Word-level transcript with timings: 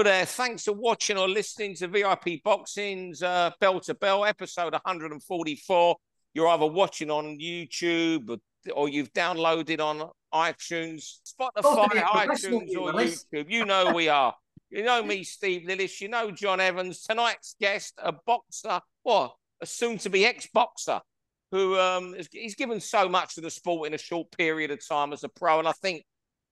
Hello 0.00 0.10
there. 0.10 0.24
Thanks 0.24 0.64
for 0.64 0.72
watching 0.72 1.18
or 1.18 1.28
listening 1.28 1.74
to 1.74 1.86
VIP 1.86 2.42
Boxing's 2.42 3.22
uh, 3.22 3.50
Bell 3.60 3.80
to 3.80 3.92
Bell 3.92 4.24
episode 4.24 4.72
144. 4.72 5.96
You're 6.32 6.48
either 6.48 6.64
watching 6.64 7.10
on 7.10 7.38
YouTube 7.38 8.30
or, 8.30 8.38
or 8.72 8.88
you've 8.88 9.12
downloaded 9.12 9.78
on 9.78 10.08
iTunes, 10.32 11.18
Spotify, 11.28 12.02
iTunes, 12.02 12.74
or 12.78 12.94
YouTube. 12.94 13.50
You 13.50 13.66
know 13.66 13.92
we 13.92 14.08
are. 14.08 14.34
You 14.70 14.84
know 14.84 15.02
me, 15.02 15.22
Steve 15.22 15.68
Lillis. 15.68 16.00
You 16.00 16.08
know 16.08 16.30
John 16.30 16.60
Evans. 16.60 17.02
Tonight's 17.02 17.56
guest, 17.60 17.92
a 18.02 18.14
boxer, 18.26 18.80
what 19.02 19.34
a 19.60 19.66
soon-to-be 19.66 20.24
ex-boxer, 20.24 21.02
who 21.50 21.78
um, 21.78 22.16
he's 22.32 22.54
given 22.54 22.80
so 22.80 23.06
much 23.06 23.34
to 23.34 23.42
the 23.42 23.50
sport 23.50 23.88
in 23.88 23.92
a 23.92 23.98
short 23.98 24.30
period 24.30 24.70
of 24.70 24.80
time 24.88 25.12
as 25.12 25.24
a 25.24 25.28
pro, 25.28 25.58
and 25.58 25.68
I 25.68 25.72
think 25.72 26.04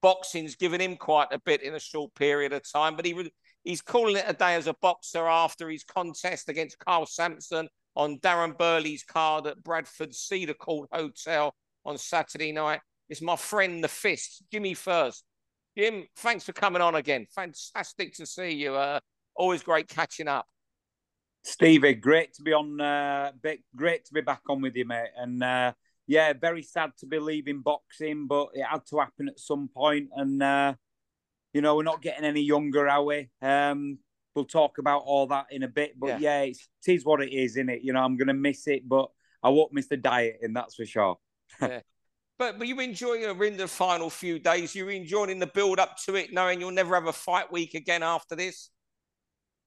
boxing's 0.03 0.57
given 0.57 0.81
him 0.81 0.97
quite 0.97 1.29
a 1.33 1.41
bit 1.41 1.63
in 1.63 1.75
a 1.75 1.81
short 1.81 2.15
period 2.15 2.53
of 2.53 2.63
time. 2.71 2.97
But 2.97 3.05
he 3.05 3.31
he's 3.65 3.83
calling 3.83 4.17
it 4.17 4.25
a 4.27 4.33
day 4.33 4.55
as 4.55 4.67
a 4.67 4.75
boxer 4.81 5.27
after 5.27 5.69
his 5.69 5.85
contest 5.85 6.49
against 6.49 6.79
Carl 6.79 7.07
Sampson 7.07 7.69
on 7.97 8.19
Darren 8.19 8.57
Burley's 8.57 9.05
card 9.05 9.47
at 9.47 9.63
Bradford 9.63 10.15
Cedar 10.15 10.55
Court 10.55 10.89
Hotel 10.93 11.55
on 11.85 11.99
Saturday 11.99 12.53
night. 12.53 12.81
It's 13.09 13.23
my 13.23 13.37
friend 13.37 13.83
the 13.83 13.89
Fist, 13.89 14.45
Jimmy 14.53 14.75
First. 14.75 15.25
Jim, 15.77 16.07
thanks 16.17 16.45
for 16.45 16.53
coming 16.53 16.83
on 16.83 16.95
again. 16.95 17.27
Fantastic 17.35 18.15
to 18.15 18.27
see 18.27 18.51
you. 18.51 18.75
Uh, 18.75 19.01
always 19.35 19.63
great 19.63 19.89
catching 19.89 20.29
up. 20.29 20.47
Stevie, 21.45 21.95
great 21.95 22.35
to 22.35 22.43
be 22.43 22.53
on. 22.53 22.81
Uh, 22.81 23.33
great 23.75 24.05
to 24.05 24.13
be 24.13 24.21
back 24.21 24.43
on 24.49 24.61
with 24.61 24.77
you, 24.77 24.85
mate. 24.85 25.11
And 25.17 25.43
uh, 25.43 25.73
yeah, 26.09 26.33
very 26.33 26.63
sad 26.63 26.93
to 26.99 27.07
be 27.07 27.19
leaving 27.19 27.61
boxing, 27.61 28.27
but 28.27 28.49
it 28.55 28.65
had 28.65 28.85
to 28.87 28.99
happen 28.99 29.29
at 29.29 29.39
some 29.39 29.69
point. 29.69 30.09
And 30.17 30.43
uh, 30.43 30.75
you 31.53 31.61
know, 31.61 31.77
we're 31.77 31.83
not 31.83 32.03
getting 32.03 32.25
any 32.25 32.41
younger, 32.41 32.89
are 32.89 33.05
we? 33.05 33.29
Um, 33.43 33.99
we'll 34.35 34.47
talk 34.47 34.79
about 34.79 35.03
all 35.05 35.27
that 35.29 35.47
in 35.51 35.63
a 35.63 35.69
bit. 35.69 36.01
But 36.01 36.21
yeah, 36.21 36.43
yeah 36.45 36.53
it's, 36.87 37.05
what 37.05 37.21
it 37.21 37.33
is, 37.33 37.53
isn't 37.53 37.69
it? 37.69 37.83
You 37.83 37.93
know, 37.93 38.01
I'm 38.01 38.17
gonna 38.17 38.35
miss 38.35 38.67
it, 38.67 38.89
but 38.89 39.11
I 39.43 39.51
won't 39.51 39.75
miss 39.75 39.89
the 39.89 39.99
diet, 39.99 40.39
and 40.41 40.57
that's 40.57 40.77
for 40.77 40.87
sure. 40.87 41.19
yeah. 41.63 41.81
But 42.39 42.59
but 42.59 42.67
you 42.67 42.81
enjoying 42.81 43.23
it 43.23 43.43
in 43.43 43.57
the 43.59 43.69
final 43.69 44.09
few 44.09 44.39
days. 44.39 44.75
You're 44.75 44.91
enjoying 44.91 45.39
the 45.39 45.47
build 45.47 45.79
up 45.79 45.99
to 46.07 46.15
it, 46.15 46.33
knowing 46.33 46.59
you'll 46.59 46.71
never 46.71 46.95
have 46.95 47.07
a 47.07 47.13
fight 47.13 47.53
week 47.53 47.75
again 47.75 48.03
after 48.03 48.35
this 48.35 48.71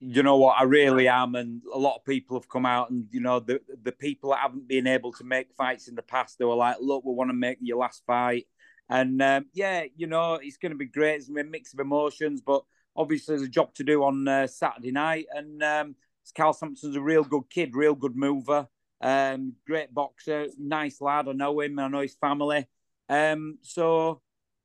you 0.01 0.23
know 0.23 0.37
what, 0.37 0.59
I 0.59 0.63
really 0.63 1.07
am, 1.07 1.35
and 1.35 1.61
a 1.71 1.77
lot 1.77 1.95
of 1.95 2.03
people 2.05 2.35
have 2.35 2.49
come 2.49 2.65
out, 2.65 2.89
and 2.89 3.05
you 3.11 3.21
know 3.21 3.39
the 3.39 3.61
the 3.83 3.91
people 3.91 4.31
that 4.31 4.39
haven't 4.39 4.67
been 4.67 4.87
able 4.87 5.13
to 5.13 5.23
make 5.23 5.53
fights 5.53 5.87
in 5.87 5.93
the 5.95 6.01
past, 6.01 6.39
they 6.39 6.45
were 6.45 6.55
like, 6.55 6.77
"Look, 6.81 7.05
we 7.05 7.13
want 7.13 7.29
to 7.29 7.35
make 7.35 7.59
your 7.61 7.77
last 7.77 8.03
fight," 8.07 8.47
and 8.89 9.21
um, 9.21 9.45
yeah, 9.53 9.83
you 9.95 10.07
know, 10.07 10.35
it's 10.35 10.57
going 10.57 10.71
to 10.71 10.77
be 10.77 10.87
great. 10.87 11.15
It's 11.17 11.27
going 11.27 11.37
to 11.37 11.43
be 11.43 11.47
a 11.49 11.51
mix 11.51 11.73
of 11.73 11.79
emotions, 11.79 12.41
but 12.41 12.63
obviously 12.95 13.35
there's 13.35 13.47
a 13.47 13.51
job 13.51 13.75
to 13.75 13.83
do 13.83 14.03
on 14.03 14.27
uh, 14.27 14.47
Saturday 14.47 14.91
night, 14.91 15.27
and 15.31 15.61
um, 15.61 15.95
Carl 16.35 16.53
Sampson's 16.53 16.95
a 16.95 17.01
real 17.01 17.23
good 17.23 17.49
kid, 17.51 17.75
real 17.75 17.93
good 17.93 18.15
mover, 18.15 18.67
um, 19.01 19.53
great 19.67 19.93
boxer, 19.93 20.47
nice 20.57 20.99
lad. 20.99 21.27
I 21.27 21.33
know 21.33 21.59
him, 21.59 21.77
I 21.77 21.87
know 21.89 22.01
his 22.01 22.15
family, 22.15 22.67
um, 23.07 23.59
so 23.61 24.21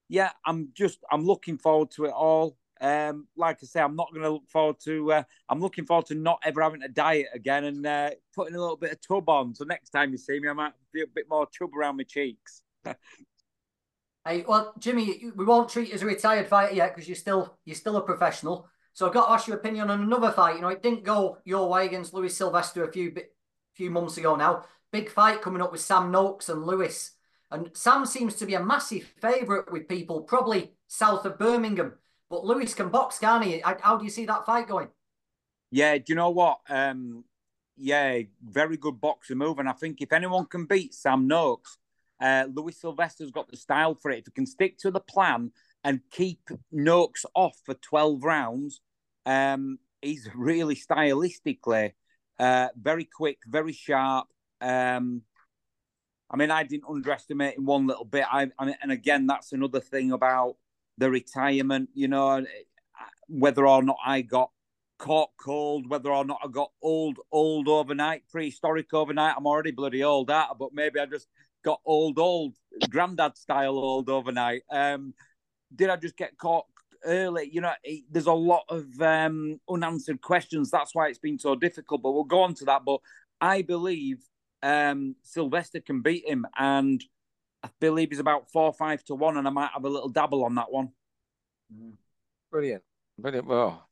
yeah, 0.09 0.31
I'm 0.47 0.71
just 0.73 1.01
I'm 1.13 1.27
looking 1.27 1.59
forward 1.59 1.91
to 1.93 2.07
it 2.07 2.13
all. 2.13 2.57
Um, 2.81 3.27
like 3.37 3.59
I 3.63 3.67
say, 3.67 3.81
I'm 3.81 3.97
not 3.97 4.11
going 4.13 4.23
to 4.23 4.31
look 4.31 4.49
forward 4.49 4.77
to. 4.85 5.13
Uh, 5.13 5.23
I'm 5.49 5.61
looking 5.61 5.87
forward 5.87 6.07
to 6.07 6.15
not 6.15 6.41
ever 6.45 6.63
having 6.63 6.81
to 6.81 6.89
diet 6.89 7.29
again 7.35 7.65
and 7.65 7.87
uh, 7.87 8.11
putting 8.35 8.55
a 8.55 8.61
little 8.61 8.77
bit 8.77 8.93
of 8.93 9.01
tub 9.07 9.29
on. 9.29 9.55
So 9.55 9.65
next 9.65 9.91
time 9.91 10.13
you 10.13 10.19
see 10.19 10.39
me, 10.39 10.49
I 10.49 10.53
might 10.53 10.73
feel 10.93 11.05
a 11.05 11.15
bit 11.15 11.29
more 11.29 11.47
tub 11.47 11.71
around 11.75 11.97
my 11.97 12.05
cheeks. 12.05 12.63
hey, 12.85 14.45
well, 14.47 14.75
Jimmy, 14.79 15.31
we 15.35 15.45
won't 15.45 15.69
treat 15.69 15.89
you 15.89 15.95
as 15.95 16.03
a 16.03 16.07
retired 16.07 16.49
fighter 16.49 16.75
yet 16.75 16.95
because 16.95 17.09
you're 17.09 17.17
still 17.17 17.57
you're 17.65 17.77
still 17.77 17.97
a 17.97 18.03
professional. 18.03 18.69
So 18.93 19.07
I've 19.07 19.13
got 19.13 19.27
to 19.27 19.33
ask 19.33 19.47
your 19.47 19.59
opinion 19.59 19.91
on 19.91 20.03
another 20.03 20.31
fight. 20.31 20.57
You 20.57 20.63
know, 20.63 20.69
it 20.69 20.83
didn't 20.83 21.05
go 21.05 21.39
your 21.45 21.69
way 21.69 21.87
against 21.87 22.15
Louis 22.15 22.35
Sylvester 22.35 22.85
a 22.85 22.93
few 22.93 23.15
few 23.75 23.91
months 23.91 24.17
ago 24.17 24.37
now. 24.37 24.65
Big 24.91 25.11
fight 25.11 25.43
coming 25.43 25.61
up 25.61 25.73
with 25.73 25.81
Sam 25.81 26.11
Noakes 26.11 26.49
and 26.49 26.65
Louis. 26.65 27.13
And 27.51 27.71
Sam 27.75 28.07
seems 28.07 28.35
to 28.37 28.47
be 28.47 28.55
a 28.55 28.65
massive 28.65 29.05
favourite 29.21 29.71
with 29.71 29.89
people, 29.89 30.23
probably 30.23 30.73
south 30.89 31.25
of 31.27 31.39
Birmingham. 31.39 31.95
But 32.29 32.45
Louis 32.45 32.73
can 32.75 32.89
box, 32.89 33.19
can 33.19 33.43
he? 33.43 33.63
How 33.81 33.97
do 33.97 34.05
you 34.05 34.11
see 34.11 34.27
that 34.27 34.47
fight 34.47 34.69
going? 34.69 34.89
Yeah, 35.71 35.97
do 35.99 36.05
you 36.09 36.15
know 36.15 36.31
what? 36.31 36.61
Um, 36.69 37.25
yeah, 37.77 38.21
very 38.43 38.77
good 38.77 39.01
boxer 39.01 39.35
move. 39.35 39.59
And 39.59 39.69
I 39.69 39.73
think 39.73 40.01
if 40.01 40.13
anyone 40.13 40.47
can 40.47 40.65
beat 40.65 40.95
Sam 40.95 41.27
Noakes, 41.27 41.79
uh, 42.21 42.47
Louis 42.53 42.73
Sylvester's 42.73 43.31
got 43.31 43.49
the 43.49 43.57
style 43.57 43.95
for 43.95 44.11
it. 44.11 44.21
If 44.21 44.27
he 44.27 44.31
can 44.33 44.47
stick 44.47 44.79
to 44.79 44.91
the 44.91 45.01
plan 45.01 45.53
and 45.85 46.01
keep 46.11 46.41
Noakes 46.73 47.27
off 47.35 47.57
for 47.65 47.75
12 47.75 48.23
rounds, 48.25 48.81
um, 49.25 49.79
he's 50.03 50.29
really 50.35 50.77
stylistically 50.77 51.93
uh, 52.39 52.69
very 52.81 53.05
quick, 53.05 53.39
very 53.47 53.73
sharp. 53.73 54.27
Um, 54.61 55.23
I 56.31 56.37
mean, 56.37 56.51
I 56.51 56.65
didn't 56.65 56.89
underestimate 56.89 57.57
him 57.57 57.67
one 57.67 57.87
little 57.87 58.05
bit. 58.05 58.25
I, 58.31 58.51
and 58.59 58.91
again, 58.91 59.27
that's 59.27 59.53
another 59.53 59.81
thing 59.81 60.13
about 60.13 60.57
the 60.99 61.11
retirement, 61.11 61.91
you 61.95 62.09
know, 62.09 62.45
whether 63.29 63.67
or 63.67 63.83
not 63.83 63.97
I 64.05 64.23
got 64.23 64.51
caught 64.99 65.31
cold, 65.39 65.89
whether 65.89 66.11
or 66.11 66.25
not 66.25 66.41
I 66.45 66.49
got 66.49 66.71
old, 66.83 67.19
old 67.31 67.69
overnight, 67.69 68.23
prehistoric 68.31 68.93
overnight. 68.95 69.35
I'm 69.37 69.47
already 69.47 69.73
bloody 69.73 70.03
old 70.03 70.31
out, 70.31 70.59
but 70.59 70.71
maybe 70.73 71.01
I 71.01 71.07
just 71.07 71.29
got 71.65 71.81
old, 71.85 72.19
old, 72.19 72.55
granddad 72.89 73.37
style 73.37 73.77
old 73.77 74.09
overnight. 74.09 74.63
Um, 74.71 75.15
did 75.75 75.91
I 75.91 75.97
just 75.97 76.17
get 76.17 76.39
caught 76.39 76.67
early? 77.05 77.51
You 77.53 77.61
know, 77.61 77.73
it, 77.83 78.05
there's 78.11 78.27
a 78.27 78.33
lot 78.33 78.65
of 78.69 78.87
um, 79.01 79.61
unanswered 79.69 80.21
questions. 80.21 80.71
That's 80.71 80.95
why 80.95 81.09
it's 81.09 81.19
been 81.19 81.39
so 81.39 81.55
difficult. 81.55 82.03
But 82.03 82.13
we'll 82.13 82.25
go 82.25 82.43
on 82.43 82.55
to 82.55 82.65
that. 82.67 82.85
But 82.85 83.01
I 83.41 83.63
believe 83.63 84.19
um, 84.63 85.17
Sylvester 85.23 85.81
can 85.81 86.01
beat 86.01 86.27
him, 86.27 86.47
and 86.59 87.05
I 87.67 87.71
believe 87.81 88.11
he's 88.11 88.21
about 88.21 88.51
four 88.51 88.73
five 88.73 89.03
to 89.05 89.15
one, 89.15 89.37
and 89.37 89.47
I 89.47 89.51
might 89.51 89.71
have 89.73 89.85
a 89.85 89.89
little 89.89 90.09
dabble 90.09 90.45
on 90.45 90.55
that 90.55 90.71
one. 90.71 90.91
Mm. 91.75 91.95
Brilliant, 92.51 92.83
brilliant. 93.19 93.47
Well, 93.47 93.89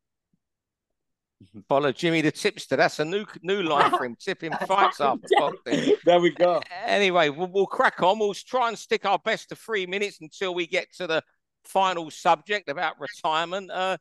follow 1.68 1.90
Jimmy 1.90 2.20
the 2.20 2.30
tipster. 2.30 2.76
That's 2.76 3.00
a 3.00 3.04
new 3.04 3.26
new 3.42 3.62
line 3.62 3.90
for 3.90 4.04
him. 4.04 4.16
Tipping 4.18 4.52
fights 4.66 5.00
after 5.00 5.26
boxing. 5.36 5.96
There 6.04 6.20
we 6.20 6.30
go. 6.30 6.62
Anyway, 6.86 7.30
we'll, 7.30 7.48
we'll 7.48 7.66
crack 7.66 8.02
on. 8.02 8.18
We'll 8.18 8.34
try 8.34 8.68
and 8.68 8.78
stick 8.78 9.04
our 9.04 9.18
best 9.18 9.48
to 9.48 9.56
three 9.56 9.86
minutes 9.86 10.18
until 10.20 10.54
we 10.54 10.66
get 10.66 10.92
to 10.96 11.06
the 11.06 11.22
final 11.64 12.10
subject 12.10 12.68
about 12.68 13.00
retirement. 13.00 13.70
Uh, 13.70 13.96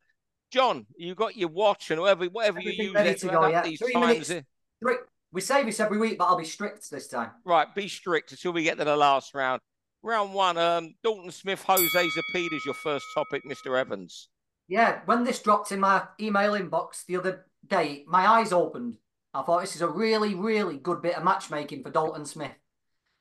John, 0.51 0.85
you 0.95 1.15
got 1.15 1.35
your 1.35 1.49
watch 1.49 1.89
and 1.89 1.99
whatever 1.99 2.25
whatever 2.25 2.59
Everything 2.59 2.79
you 2.79 2.85
use 2.85 2.93
ready 2.93 3.15
to 3.15 3.27
go, 3.27 3.47
yeah. 3.47 3.63
these 3.63 3.79
three 3.79 3.93
times. 3.93 4.29
Minutes. 4.29 4.47
Three, 4.83 4.95
we 5.33 5.41
say 5.41 5.63
this 5.63 5.79
every 5.79 5.97
week, 5.97 6.19
but 6.19 6.25
I'll 6.25 6.37
be 6.37 6.45
strict 6.45 6.89
this 6.91 7.07
time. 7.07 7.31
Right, 7.43 7.73
be 7.73 7.87
strict 7.87 8.31
until 8.31 8.53
we 8.53 8.63
get 8.63 8.77
to 8.77 8.85
the 8.85 8.95
last 8.95 9.33
round. 9.33 9.61
Round 10.03 10.33
one, 10.33 10.57
um, 10.57 10.93
Dalton 11.03 11.31
Smith, 11.31 11.63
Jose 11.65 11.87
Zepeda 11.87 12.53
is 12.53 12.65
your 12.65 12.75
first 12.75 13.05
topic, 13.15 13.41
Mr. 13.43 13.77
Evans. 13.77 14.29
Yeah, 14.67 14.99
when 15.05 15.23
this 15.23 15.41
dropped 15.41 15.71
in 15.71 15.79
my 15.79 16.03
email 16.21 16.53
inbox 16.53 17.05
the 17.05 17.17
other 17.17 17.45
day, 17.65 18.03
my 18.07 18.27
eyes 18.27 18.53
opened. 18.53 18.97
I 19.33 19.41
thought 19.41 19.61
this 19.61 19.75
is 19.75 19.81
a 19.81 19.87
really, 19.87 20.35
really 20.35 20.77
good 20.77 21.01
bit 21.01 21.15
of 21.15 21.23
matchmaking 21.23 21.83
for 21.83 21.89
Dalton 21.89 22.25
Smith. 22.25 22.53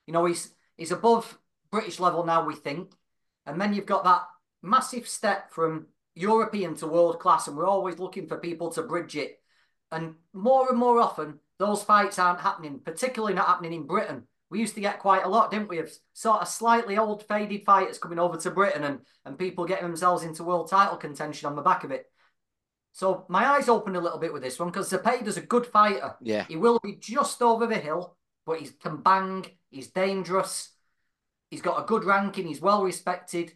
You 0.06 0.12
know, 0.12 0.26
he's 0.26 0.54
he's 0.76 0.92
above 0.92 1.38
British 1.70 1.98
level 1.98 2.24
now, 2.24 2.44
we 2.44 2.54
think. 2.54 2.92
And 3.46 3.60
then 3.60 3.72
you've 3.72 3.86
got 3.86 4.04
that 4.04 4.22
massive 4.60 5.08
step 5.08 5.52
from 5.52 5.86
European 6.14 6.74
to 6.76 6.86
world 6.86 7.18
class, 7.18 7.48
and 7.48 7.56
we're 7.56 7.66
always 7.66 7.98
looking 7.98 8.26
for 8.26 8.36
people 8.36 8.70
to 8.72 8.82
bridge 8.82 9.16
it. 9.16 9.40
And 9.90 10.16
more 10.32 10.68
and 10.68 10.78
more 10.78 11.00
often, 11.00 11.38
those 11.62 11.82
fights 11.84 12.18
aren't 12.18 12.41
happening, 12.41 12.80
particularly 12.84 13.34
not 13.34 13.47
happening 13.47 13.72
in 13.72 13.86
Britain. 13.86 14.24
We 14.50 14.59
used 14.59 14.74
to 14.74 14.80
get 14.80 14.98
quite 14.98 15.24
a 15.24 15.28
lot, 15.28 15.50
didn't 15.50 15.68
we, 15.68 15.78
of 15.78 15.91
sort 16.12 16.42
of 16.42 16.48
slightly 16.48 16.98
old 16.98 17.26
faded 17.26 17.64
fighters 17.64 17.98
coming 17.98 18.18
over 18.18 18.36
to 18.36 18.50
Britain 18.50 18.82
and, 18.84 18.98
and 19.24 19.38
people 19.38 19.64
getting 19.64 19.86
themselves 19.86 20.24
into 20.24 20.44
world 20.44 20.68
title 20.68 20.97
contention 20.97 21.47
on 21.47 21.56
the 21.56 21.62
back 21.62 21.84
of 21.84 21.92
it. 21.92 22.06
So 22.92 23.24
my 23.28 23.47
eyes 23.47 23.68
opened 23.68 23.97
a 23.97 24.00
little 24.00 24.18
bit 24.18 24.32
with 24.32 24.42
this 24.42 24.59
one 24.59 24.68
because 24.68 24.91
Zepeda's 24.91 25.36
a 25.36 25.42
good 25.42 25.64
fighter. 25.64 26.16
Yeah. 26.20 26.44
He 26.47 26.56
will 26.56 26.80
be 26.82 26.97
just 26.97 27.41
over 27.41 27.66
the 27.66 27.78
hill, 27.78 28.16
but 28.44 28.58
he 28.58 28.68
can 28.68 28.98
bang, 28.98 29.47
he's 29.70 29.88
dangerous, 29.88 30.70
he's 31.50 31.62
got 31.62 31.80
a 31.80 31.86
good 31.86 32.04
ranking, 32.04 32.47
he's 32.47 32.60
well 32.60 32.82
respected. 32.82 33.53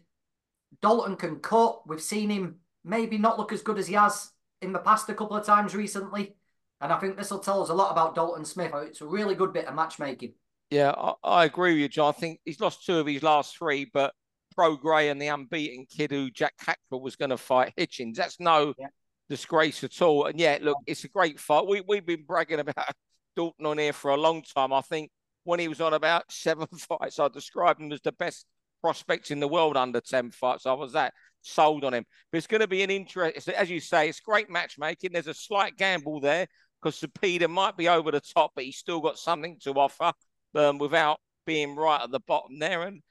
Dalton 0.81 1.17
can 1.17 1.39
cut. 1.39 1.87
We've 1.87 2.01
seen 2.01 2.29
him 2.29 2.55
maybe 2.83 3.17
not 3.17 3.37
look 3.37 3.51
as 3.51 3.61
good 3.61 3.77
as 3.77 3.87
he 3.87 3.95
has 3.95 4.31
in 4.61 4.71
the 4.71 4.79
past 4.79 5.09
a 5.09 5.13
couple 5.13 5.35
of 5.35 5.45
times 5.45 5.75
recently. 5.75 6.36
And 6.79 6.93
I 6.93 6.99
think 6.99 7.17
this 7.17 7.31
will 7.31 7.39
tell 7.39 7.61
us 7.63 7.69
a 7.69 7.73
lot 7.73 7.91
about 7.91 8.15
Dalton 8.15 8.45
Smith. 8.45 8.71
Oh, 8.73 8.79
it's 8.79 9.01
a 9.01 9.05
really 9.05 9.35
good 9.35 9.53
bit 9.53 9.65
of 9.65 9.75
matchmaking. 9.75 10.33
Yeah, 10.69 10.91
I, 10.91 11.13
I, 11.23 11.45
agree 11.45 11.71
with 11.71 11.79
you, 11.79 11.87
John. 11.87 12.09
I 12.09 12.17
think 12.17 12.39
he's 12.45 12.59
lost 12.59 12.85
two 12.85 12.99
of 12.99 13.07
his 13.07 13.23
last 13.23 13.57
three, 13.57 13.89
but 13.91 14.13
Prograis 14.57 15.09
and 15.09 15.21
the 15.21 15.27
unbeaten 15.27 15.85
kid 15.85 16.11
who 16.11 16.29
Jack 16.29 16.53
Hackford 16.59 17.01
was 17.01 17.15
going 17.15 17.29
to 17.29 17.37
fight 17.37 17.73
Hitchins, 17.77 18.17
that's 18.17 18.39
no 18.39 18.73
yeah. 18.77 18.87
disgrace 19.29 19.83
at 19.83 20.01
all. 20.01 20.25
And 20.25 20.39
yeah, 20.39 20.57
look, 20.61 20.77
it's 20.85 21.03
a 21.03 21.07
great 21.07 21.39
fight. 21.39 21.67
We, 21.67 21.81
we've 21.87 22.05
been 22.05 22.25
bragging 22.27 22.59
about 22.59 22.75
Dalton 23.35 23.65
on 23.65 23.77
here 23.77 23.93
for 23.93 24.11
a 24.11 24.17
long 24.17 24.43
time. 24.43 24.73
I 24.73 24.81
think 24.81 25.09
when 25.45 25.59
he 25.59 25.67
was 25.67 25.81
on 25.81 25.93
about 25.93 26.25
seven 26.31 26.67
fights, 26.67 27.19
I 27.19 27.29
described 27.29 27.81
him 27.81 27.91
as 27.91 28.01
the 28.01 28.11
best 28.11 28.45
prospect 28.81 29.31
in 29.31 29.39
the 29.39 29.47
world 29.47 29.77
under 29.77 30.01
10 30.01 30.31
fights. 30.31 30.65
I 30.65 30.73
was 30.73 30.93
that 30.93 31.13
sold 31.41 31.85
on 31.85 31.93
him. 31.93 32.05
But 32.31 32.39
it's 32.39 32.47
going 32.47 32.61
to 32.61 32.67
be 32.67 32.83
an 32.83 32.91
interest, 32.91 33.47
as 33.49 33.69
you 33.69 33.79
say, 33.79 34.09
it's 34.09 34.19
great 34.19 34.49
matchmaking. 34.49 35.11
There's 35.13 35.27
a 35.27 35.33
slight 35.33 35.77
gamble 35.77 36.19
there 36.19 36.47
because 36.81 36.99
Zepeda 36.99 37.49
might 37.49 37.77
be 37.77 37.89
over 37.89 38.11
the 38.11 38.21
top, 38.21 38.51
but 38.55 38.63
he's 38.63 38.77
still 38.77 38.99
got 38.99 39.17
something 39.17 39.57
to 39.63 39.73
offer 39.73 40.11
um, 40.55 40.77
without 40.77 41.19
being 41.45 41.75
right 41.75 42.01
at 42.01 42.11
the 42.11 42.19
bottom 42.21 42.59
there. 42.59 42.83
And 42.83 43.01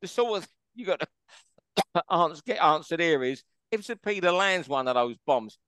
the 0.00 0.08
sort 0.08 0.42
of 0.42 0.48
you 0.74 0.86
got 0.86 1.00
to 1.00 2.04
answer, 2.10 2.42
get 2.46 2.62
answered 2.62 3.00
here 3.00 3.22
is 3.22 3.42
if 3.70 3.82
Zepeda 3.82 4.36
lands 4.36 4.68
one 4.68 4.88
of 4.88 4.94
those 4.94 5.16
bombs, 5.26 5.58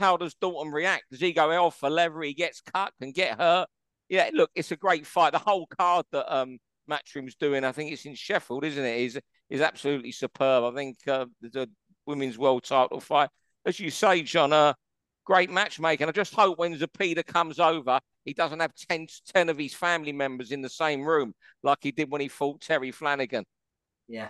how 0.00 0.16
does 0.16 0.34
Dalton 0.34 0.72
react? 0.72 1.04
Does 1.10 1.20
he 1.20 1.32
go 1.32 1.50
off 1.64 1.78
for 1.78 1.90
lever? 1.90 2.22
He 2.22 2.34
gets 2.34 2.60
cut, 2.60 2.92
and 3.00 3.14
get 3.14 3.38
hurt. 3.38 3.68
Yeah, 4.08 4.30
look, 4.32 4.50
it's 4.54 4.72
a 4.72 4.76
great 4.76 5.06
fight. 5.06 5.32
The 5.32 5.38
whole 5.38 5.66
card 5.66 6.04
that 6.12 6.34
um, 6.34 6.58
Matchroom's 6.90 7.36
doing, 7.36 7.64
I 7.64 7.72
think 7.72 7.92
it's 7.92 8.04
in 8.04 8.14
Sheffield, 8.14 8.64
isn't 8.64 8.84
it? 8.84 9.00
Is 9.00 9.20
is 9.50 9.60
absolutely 9.60 10.12
superb. 10.12 10.64
I 10.64 10.74
think 10.74 10.96
uh, 11.06 11.26
the 11.40 11.68
women's 12.06 12.38
world 12.38 12.64
title 12.64 13.00
fight, 13.00 13.30
as 13.64 13.78
you 13.78 13.90
say, 13.90 14.22
John, 14.22 14.52
uh, 14.52 14.74
great 15.24 15.50
matchmaking. 15.50 16.08
I 16.08 16.12
just 16.12 16.34
hope 16.34 16.58
when 16.58 16.76
Zepeda 16.76 17.24
comes 17.24 17.58
over, 17.58 18.00
he 18.24 18.32
doesn't 18.32 18.60
have 18.60 18.74
10, 18.74 19.06
10 19.32 19.48
of 19.48 19.58
his 19.58 19.74
family 19.74 20.12
members 20.12 20.52
in 20.52 20.62
the 20.62 20.68
same 20.68 21.02
room 21.02 21.34
like 21.62 21.78
he 21.82 21.92
did 21.92 22.10
when 22.10 22.20
he 22.20 22.28
fought 22.28 22.60
Terry 22.60 22.90
Flanagan. 22.90 23.44
Yeah. 24.08 24.28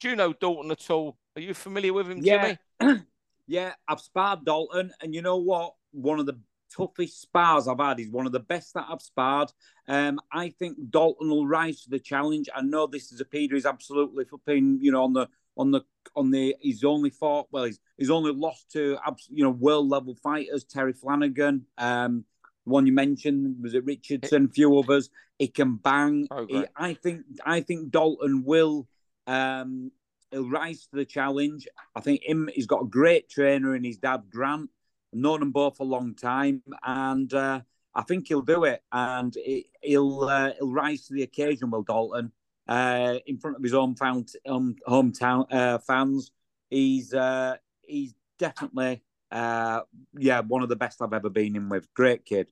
Do 0.00 0.10
you 0.10 0.16
know 0.16 0.32
Dalton 0.32 0.70
at 0.70 0.90
all? 0.90 1.16
Are 1.36 1.42
you 1.42 1.54
familiar 1.54 1.92
with 1.92 2.10
him, 2.10 2.18
yeah. 2.22 2.56
Jimmy? 2.80 3.00
yeah, 3.46 3.74
I've 3.86 4.00
sparred 4.00 4.44
Dalton, 4.44 4.92
and 5.00 5.14
you 5.14 5.22
know 5.22 5.36
what? 5.36 5.74
One 5.92 6.18
of 6.18 6.26
the 6.26 6.38
toughest 6.76 7.20
spars 7.20 7.68
I've 7.68 7.78
had. 7.78 7.98
He's 7.98 8.10
one 8.10 8.26
of 8.26 8.32
the 8.32 8.40
best 8.40 8.74
that 8.74 8.86
I've 8.88 9.02
sparred. 9.02 9.52
Um, 9.88 10.20
I 10.32 10.50
think 10.50 10.90
Dalton 10.90 11.30
will 11.30 11.46
rise 11.46 11.82
to 11.82 11.90
the 11.90 11.98
challenge. 11.98 12.48
I 12.54 12.62
know 12.62 12.86
this 12.86 13.12
is 13.12 13.20
a 13.20 13.24
Peter. 13.24 13.54
He's 13.54 13.66
absolutely 13.66 14.24
flipping, 14.24 14.78
you 14.80 14.92
know, 14.92 15.04
on 15.04 15.12
the 15.12 15.28
on 15.56 15.70
the 15.70 15.82
on 16.16 16.30
the. 16.30 16.56
He's 16.60 16.84
only 16.84 17.10
fought 17.10 17.48
well. 17.50 17.64
He's 17.64 17.80
he's 17.96 18.10
only 18.10 18.32
lost 18.32 18.70
to 18.72 18.98
you 19.30 19.44
know 19.44 19.50
world 19.50 19.88
level 19.88 20.14
fighters. 20.14 20.64
Terry 20.64 20.92
Flanagan, 20.92 21.66
um, 21.78 22.24
the 22.64 22.70
one 22.70 22.86
you 22.86 22.92
mentioned 22.92 23.56
was 23.62 23.74
it 23.74 23.84
Richardson, 23.84 24.46
a 24.46 24.48
few 24.48 24.78
others. 24.78 25.10
He 25.38 25.48
can 25.48 25.76
bang. 25.76 26.28
Oh, 26.30 26.46
he, 26.48 26.64
I 26.76 26.94
think 26.94 27.22
I 27.44 27.60
think 27.60 27.90
Dalton 27.90 28.44
will. 28.44 28.88
Um, 29.26 29.92
he'll 30.30 30.48
rise 30.48 30.86
to 30.86 30.96
the 30.96 31.04
challenge. 31.04 31.68
I 31.94 32.00
think 32.00 32.22
him. 32.24 32.48
He's 32.52 32.66
got 32.66 32.82
a 32.82 32.86
great 32.86 33.28
trainer 33.28 33.74
in 33.74 33.84
his 33.84 33.98
dad 33.98 34.24
Grant. 34.30 34.70
I've 35.12 35.20
known 35.20 35.40
them 35.40 35.50
both 35.50 35.80
a 35.80 35.84
long 35.84 36.14
time, 36.14 36.62
and 36.82 37.32
uh, 37.32 37.60
I 37.94 38.02
think 38.02 38.28
he'll 38.28 38.42
do 38.42 38.64
it. 38.64 38.82
And 38.92 39.36
he'll 39.82 40.22
uh, 40.22 40.52
he'll 40.58 40.70
rise 40.70 41.06
to 41.06 41.14
the 41.14 41.22
occasion. 41.22 41.70
Will 41.70 41.82
Dalton 41.82 42.32
uh, 42.68 43.18
in 43.26 43.38
front 43.38 43.56
of 43.56 43.62
his 43.62 43.74
own 43.74 43.94
found, 43.94 44.30
um, 44.46 44.76
hometown 44.86 45.52
uh, 45.52 45.78
fans? 45.78 46.32
He's 46.70 47.12
uh, 47.12 47.56
he's 47.82 48.14
definitely 48.38 49.02
uh, 49.30 49.80
yeah 50.16 50.40
one 50.40 50.62
of 50.62 50.68
the 50.68 50.76
best 50.76 51.02
I've 51.02 51.12
ever 51.12 51.30
been 51.30 51.56
in 51.56 51.68
with. 51.68 51.92
Great 51.94 52.24
kid. 52.24 52.48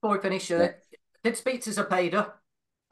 Before 0.00 0.16
we 0.16 0.22
finish, 0.22 0.50
uh, 0.50 0.68
did 1.24 1.36
speak 1.36 1.62
to 1.62 1.70
Zepeda 1.70 2.32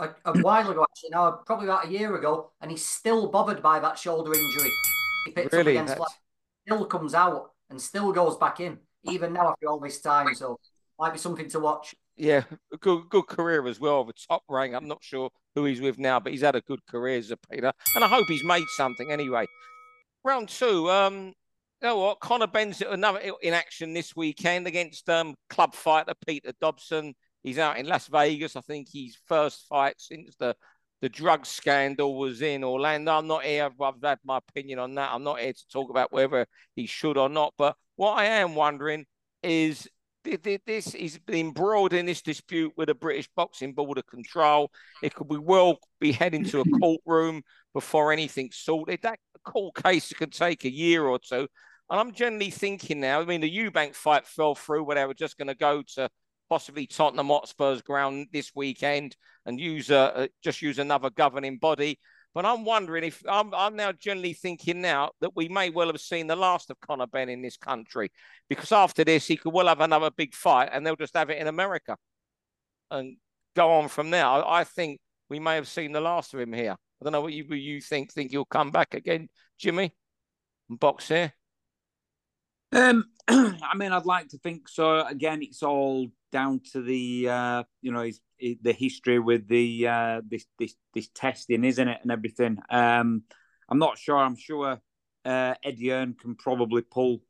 a, 0.00 0.10
a 0.24 0.40
while 0.40 0.70
ago, 0.70 0.84
actually, 0.90 1.10
now 1.10 1.30
probably 1.46 1.66
about 1.66 1.86
a 1.86 1.90
year 1.90 2.14
ago, 2.16 2.50
and 2.60 2.70
he's 2.70 2.84
still 2.84 3.28
bothered 3.28 3.62
by 3.62 3.78
that 3.78 3.98
shoulder 3.98 4.32
injury. 4.32 4.70
He 5.26 5.32
picked 5.32 5.52
really? 5.52 5.76
up 5.76 5.88
against 5.88 6.16
still 6.66 6.86
comes 6.86 7.14
out 7.14 7.52
and 7.70 7.80
still 7.80 8.12
goes 8.12 8.36
back 8.36 8.60
in, 8.60 8.78
even 9.04 9.32
now 9.32 9.50
after 9.50 9.68
all 9.68 9.80
this 9.80 10.00
time. 10.00 10.34
So 10.34 10.58
might 10.98 11.12
be 11.12 11.18
something 11.18 11.48
to 11.48 11.60
watch. 11.60 11.94
Yeah, 12.16 12.42
good 12.80 13.08
good 13.08 13.26
career 13.26 13.66
as 13.66 13.80
well. 13.80 14.04
The 14.04 14.12
top 14.28 14.42
rank. 14.48 14.74
I'm 14.74 14.88
not 14.88 15.02
sure 15.02 15.30
who 15.54 15.64
he's 15.64 15.80
with 15.80 15.98
now, 15.98 16.20
but 16.20 16.32
he's 16.32 16.42
had 16.42 16.56
a 16.56 16.60
good 16.60 16.84
career 16.86 17.16
as 17.16 17.30
a 17.30 17.36
Peter, 17.50 17.72
and 17.94 18.04
I 18.04 18.08
hope 18.08 18.26
he's 18.28 18.44
made 18.44 18.66
something 18.76 19.10
anyway. 19.10 19.46
Round 20.22 20.48
two. 20.48 20.90
Um, 20.90 21.32
you 21.80 21.88
know 21.88 21.96
what? 21.96 22.20
Conor 22.20 22.46
Benn's 22.46 22.82
another 22.82 23.20
in 23.42 23.54
action 23.54 23.94
this 23.94 24.14
weekend 24.14 24.66
against 24.66 25.08
um 25.08 25.34
club 25.48 25.74
fighter 25.74 26.12
Peter 26.26 26.52
Dobson. 26.60 27.14
He's 27.42 27.58
out 27.58 27.78
in 27.78 27.86
Las 27.86 28.06
Vegas. 28.08 28.54
I 28.54 28.60
think 28.60 28.88
his 28.92 29.16
first 29.26 29.66
fight 29.66 29.94
since 29.96 30.36
the 30.38 30.54
the 31.00 31.08
drug 31.08 31.46
scandal 31.46 32.18
was 32.18 32.42
in 32.42 32.62
Orlando. 32.62 33.12
I'm 33.12 33.26
not 33.26 33.44
here. 33.44 33.70
I've 33.80 33.94
had 34.02 34.18
my 34.24 34.38
opinion 34.38 34.78
on 34.78 34.94
that. 34.96 35.10
I'm 35.12 35.24
not 35.24 35.40
here 35.40 35.52
to 35.52 35.68
talk 35.72 35.90
about 35.90 36.12
whether 36.12 36.46
he 36.76 36.86
should 36.86 37.16
or 37.16 37.28
not. 37.28 37.54
But 37.56 37.76
what 37.96 38.18
I 38.18 38.24
am 38.24 38.54
wondering 38.54 39.06
is 39.42 39.88
this 40.22 40.94
is 40.94 41.18
embroiled 41.28 41.94
in 41.94 42.06
this 42.06 42.20
dispute 42.20 42.72
with 42.76 42.88
the 42.88 42.94
British 42.94 43.28
Boxing 43.34 43.72
Board 43.72 43.96
of 43.96 44.06
Control. 44.06 44.70
It 45.02 45.14
could 45.14 45.28
be 45.28 45.38
well 45.38 45.78
be 46.00 46.12
heading 46.12 46.44
to 46.46 46.60
a 46.60 46.64
courtroom 46.80 47.42
before 47.72 48.12
anything's 48.12 48.56
sorted. 48.56 49.00
That 49.02 49.18
court 49.44 49.74
case 49.76 50.12
could 50.12 50.32
take 50.32 50.64
a 50.64 50.70
year 50.70 51.04
or 51.04 51.18
two. 51.18 51.48
And 51.88 51.98
I'm 51.98 52.12
generally 52.12 52.50
thinking 52.50 53.00
now, 53.00 53.20
I 53.20 53.24
mean, 53.24 53.40
the 53.40 53.50
Eubank 53.50 53.94
fight 53.94 54.26
fell 54.26 54.54
through 54.54 54.84
where 54.84 54.96
they 54.96 55.06
were 55.06 55.14
just 55.14 55.38
going 55.38 55.48
to 55.48 55.54
go 55.54 55.82
to 55.94 56.10
possibly 56.50 56.86
Tottenham 56.86 57.28
Hotspur's 57.28 57.80
ground 57.80 58.26
this 58.32 58.50
weekend 58.54 59.16
and 59.46 59.58
use 59.58 59.88
a, 59.88 60.28
just 60.42 60.60
use 60.60 60.78
another 60.78 61.08
governing 61.08 61.56
body. 61.56 61.98
But 62.34 62.44
I'm 62.44 62.64
wondering 62.64 63.04
if 63.04 63.22
I'm, 63.28 63.54
I'm 63.54 63.76
now 63.76 63.92
generally 63.92 64.34
thinking 64.34 64.80
now 64.80 65.12
that 65.20 65.34
we 65.34 65.48
may 65.48 65.70
well 65.70 65.86
have 65.86 66.00
seen 66.00 66.26
the 66.26 66.36
last 66.36 66.70
of 66.70 66.80
Conor 66.80 67.06
Benn 67.06 67.28
in 67.28 67.40
this 67.40 67.56
country 67.56 68.10
because 68.48 68.72
after 68.72 69.04
this 69.04 69.26
he 69.26 69.36
could 69.36 69.52
well 69.52 69.68
have 69.68 69.80
another 69.80 70.10
big 70.10 70.34
fight 70.34 70.70
and 70.72 70.84
they'll 70.84 70.96
just 70.96 71.16
have 71.16 71.30
it 71.30 71.38
in 71.38 71.46
America 71.46 71.96
and 72.90 73.16
go 73.56 73.70
on 73.72 73.88
from 73.88 74.10
there. 74.10 74.26
I, 74.26 74.60
I 74.60 74.64
think 74.64 75.00
we 75.28 75.38
may 75.38 75.54
have 75.54 75.68
seen 75.68 75.92
the 75.92 76.00
last 76.00 76.34
of 76.34 76.40
him 76.40 76.52
here. 76.52 76.72
I 76.72 77.04
don't 77.04 77.12
know 77.12 77.20
what 77.20 77.32
you 77.32 77.44
what 77.44 77.58
you 77.58 77.80
think. 77.80 78.12
Think 78.12 78.32
he'll 78.32 78.44
come 78.44 78.70
back 78.70 78.94
again, 78.94 79.28
Jimmy, 79.58 79.94
box 80.68 81.08
here? 81.08 81.32
Um, 82.72 83.06
I 83.28 83.76
mean, 83.76 83.92
I'd 83.92 84.04
like 84.04 84.28
to 84.28 84.38
think 84.38 84.68
so. 84.68 85.04
Again, 85.06 85.42
it's 85.42 85.62
all 85.62 86.08
down 86.30 86.60
to 86.72 86.82
the 86.82 87.28
uh, 87.28 87.62
you 87.82 87.92
know 87.92 88.02
his, 88.02 88.20
his, 88.38 88.56
the 88.62 88.72
history 88.72 89.18
with 89.18 89.48
the 89.48 89.86
uh, 89.86 90.20
this 90.26 90.46
this 90.58 90.74
this 90.94 91.08
testing, 91.14 91.64
isn't 91.64 91.88
it, 91.88 91.98
and 92.02 92.10
everything. 92.10 92.58
Um, 92.70 93.22
I'm 93.68 93.78
not 93.78 93.98
sure. 93.98 94.18
I'm 94.18 94.36
sure 94.36 94.80
uh, 95.24 95.54
Eddie 95.62 95.88
Hearn 95.88 96.14
can 96.20 96.34
probably 96.34 96.82
pull, 96.82 97.22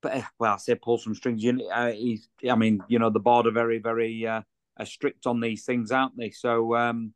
but 0.00 0.16
uh, 0.16 0.22
well, 0.38 0.54
I 0.54 0.56
say 0.58 0.74
pull 0.74 0.98
some 0.98 1.14
strings. 1.14 1.42
You 1.42 1.68
uh, 1.72 1.92
he's, 1.92 2.28
I 2.48 2.54
mean, 2.54 2.82
you 2.88 2.98
know, 2.98 3.10
the 3.10 3.20
board 3.20 3.46
are 3.46 3.52
very 3.52 3.78
very 3.78 4.26
uh, 4.26 4.42
strict 4.84 5.26
on 5.26 5.40
these 5.40 5.64
things, 5.64 5.90
aren't 5.90 6.16
they? 6.16 6.30
So, 6.30 6.74
um, 6.76 7.14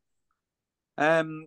um, 0.99 1.47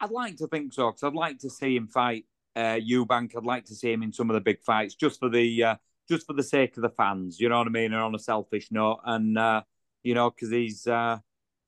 I'd 0.00 0.10
like 0.10 0.36
to 0.36 0.46
think 0.46 0.72
so 0.72 0.90
because 0.90 1.02
I'd 1.02 1.14
like 1.14 1.38
to 1.40 1.50
see 1.50 1.76
him 1.76 1.88
fight 1.88 2.24
uh, 2.56 2.78
Eubank. 2.80 3.36
I'd 3.36 3.44
like 3.44 3.66
to 3.66 3.74
see 3.74 3.92
him 3.92 4.02
in 4.02 4.12
some 4.12 4.30
of 4.30 4.34
the 4.34 4.40
big 4.40 4.62
fights 4.62 4.94
just 4.94 5.20
for 5.20 5.28
the 5.28 5.64
uh, 5.64 5.74
just 6.10 6.26
for 6.26 6.34
the 6.34 6.42
sake 6.42 6.76
of 6.76 6.82
the 6.82 6.90
fans. 6.90 7.40
You 7.40 7.48
know 7.48 7.58
what 7.58 7.68
I 7.68 7.70
mean? 7.70 7.92
And 7.92 8.02
on 8.02 8.14
a 8.14 8.18
selfish 8.18 8.70
note, 8.70 9.00
and 9.04 9.38
uh, 9.38 9.62
you 10.02 10.14
know, 10.14 10.30
because 10.30 10.50
he's 10.50 10.86
uh, 10.86 11.18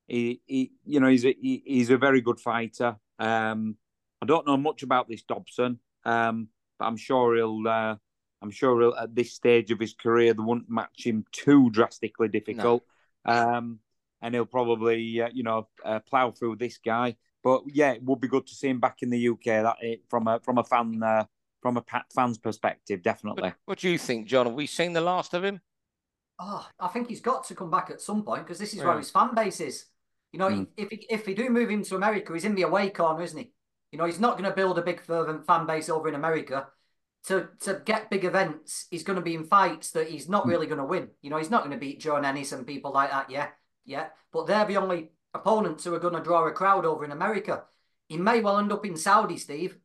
he, 0.06 0.42
he, 0.46 0.72
you 0.84 1.00
know, 1.00 1.06
he's 1.06 1.24
a, 1.24 1.34
he, 1.40 1.62
he's 1.64 1.90
a 1.90 1.96
very 1.96 2.20
good 2.20 2.40
fighter. 2.40 2.96
Um, 3.18 3.76
I 4.20 4.26
don't 4.26 4.46
know 4.46 4.56
much 4.56 4.82
about 4.82 5.08
this 5.08 5.22
Dobson, 5.22 5.78
um, 6.04 6.48
but 6.78 6.86
I'm 6.86 6.96
sure 6.96 7.36
he'll. 7.36 7.66
Uh, 7.66 7.96
I'm 8.42 8.50
sure 8.50 8.80
he'll, 8.80 8.94
at 8.94 9.14
this 9.14 9.32
stage 9.32 9.70
of 9.70 9.78
his 9.78 9.94
career, 9.94 10.34
they 10.34 10.42
won't 10.42 10.68
match 10.68 11.06
him 11.06 11.24
too 11.30 11.70
drastically 11.70 12.26
difficult. 12.26 12.82
No. 13.24 13.32
Um, 13.32 13.78
and 14.20 14.34
he'll 14.34 14.46
probably, 14.46 15.22
uh, 15.22 15.28
you 15.32 15.44
know, 15.44 15.68
uh, 15.84 16.00
plough 16.00 16.32
through 16.32 16.56
this 16.56 16.78
guy. 16.84 17.14
But 17.44 17.62
yeah, 17.68 17.92
it 17.92 18.02
would 18.02 18.20
be 18.20 18.26
good 18.26 18.48
to 18.48 18.54
see 18.54 18.68
him 18.68 18.80
back 18.80 18.98
in 19.02 19.10
the 19.10 19.28
UK. 19.28 19.44
That 19.44 19.76
from 20.08 20.26
a 20.26 20.40
from 20.40 20.58
a 20.58 20.64
fan 20.64 21.00
uh, 21.02 21.24
from 21.62 21.76
a 21.76 21.82
Pat 21.82 22.06
fan's 22.14 22.38
perspective, 22.38 23.02
definitely. 23.02 23.44
What, 23.44 23.56
what, 23.64 23.78
do 23.78 23.88
you 23.88 23.96
think, 23.96 24.26
John? 24.26 24.46
Have 24.46 24.54
we 24.54 24.66
seen 24.66 24.92
the 24.92 25.00
last 25.00 25.32
of 25.32 25.44
him? 25.44 25.60
Oh, 26.38 26.68
I 26.78 26.88
think 26.88 27.08
he's 27.08 27.20
got 27.20 27.44
to 27.46 27.54
come 27.54 27.70
back 27.70 27.88
at 27.90 28.00
some 28.00 28.24
point 28.24 28.44
because 28.44 28.58
this 28.58 28.72
is 28.72 28.80
yeah. 28.80 28.86
where 28.86 28.98
his 28.98 29.10
fan 29.10 29.34
base 29.34 29.60
is. 29.60 29.86
You 30.32 30.40
know, 30.40 30.48
mm. 30.48 30.66
if 30.76 30.90
he, 30.90 31.06
if 31.08 31.24
he 31.24 31.34
do 31.34 31.48
move 31.50 31.70
into 31.70 31.94
America, 31.94 32.32
he's 32.32 32.44
in 32.44 32.56
the 32.56 32.62
away 32.62 32.90
corner, 32.90 33.22
isn't 33.22 33.38
he? 33.38 33.52
You 33.92 33.98
know, 33.98 34.06
he's 34.06 34.20
not 34.20 34.38
going 34.38 34.48
to 34.48 34.56
build 34.56 34.78
a 34.78 34.82
big 34.82 35.00
fervent 35.00 35.46
fan 35.46 35.66
base 35.66 35.88
over 35.88 36.08
in 36.08 36.14
America. 36.14 36.68
To 37.26 37.48
to 37.60 37.80
get 37.84 38.10
big 38.10 38.24
events, 38.24 38.88
he's 38.90 39.04
going 39.04 39.18
to 39.18 39.24
be 39.24 39.36
in 39.36 39.44
fights 39.44 39.92
that 39.92 40.08
he's 40.08 40.28
not 40.28 40.44
mm. 40.44 40.48
really 40.48 40.66
going 40.66 40.78
to 40.78 40.84
win. 40.84 41.10
You 41.20 41.30
know, 41.30 41.38
he's 41.38 41.50
not 41.50 41.62
going 41.62 41.70
to 41.70 41.76
beat 41.78 42.00
Joe 42.00 42.16
Ennis 42.16 42.50
and 42.50 42.66
people 42.66 42.92
like 42.92 43.10
that. 43.10 43.30
Yeah, 43.30 43.48
yeah. 43.84 44.06
But 44.32 44.48
they're 44.48 44.64
the 44.64 44.78
only 44.78 45.12
opponents 45.32 45.84
who 45.84 45.94
are 45.94 46.00
going 46.00 46.14
to 46.14 46.22
draw 46.22 46.46
a 46.48 46.52
crowd 46.52 46.84
over 46.84 47.04
in 47.04 47.12
America. 47.12 47.62
He 48.08 48.16
may 48.16 48.40
well 48.40 48.58
end 48.58 48.72
up 48.72 48.84
in 48.84 48.96
Saudi, 48.96 49.38
Steve, 49.38 49.78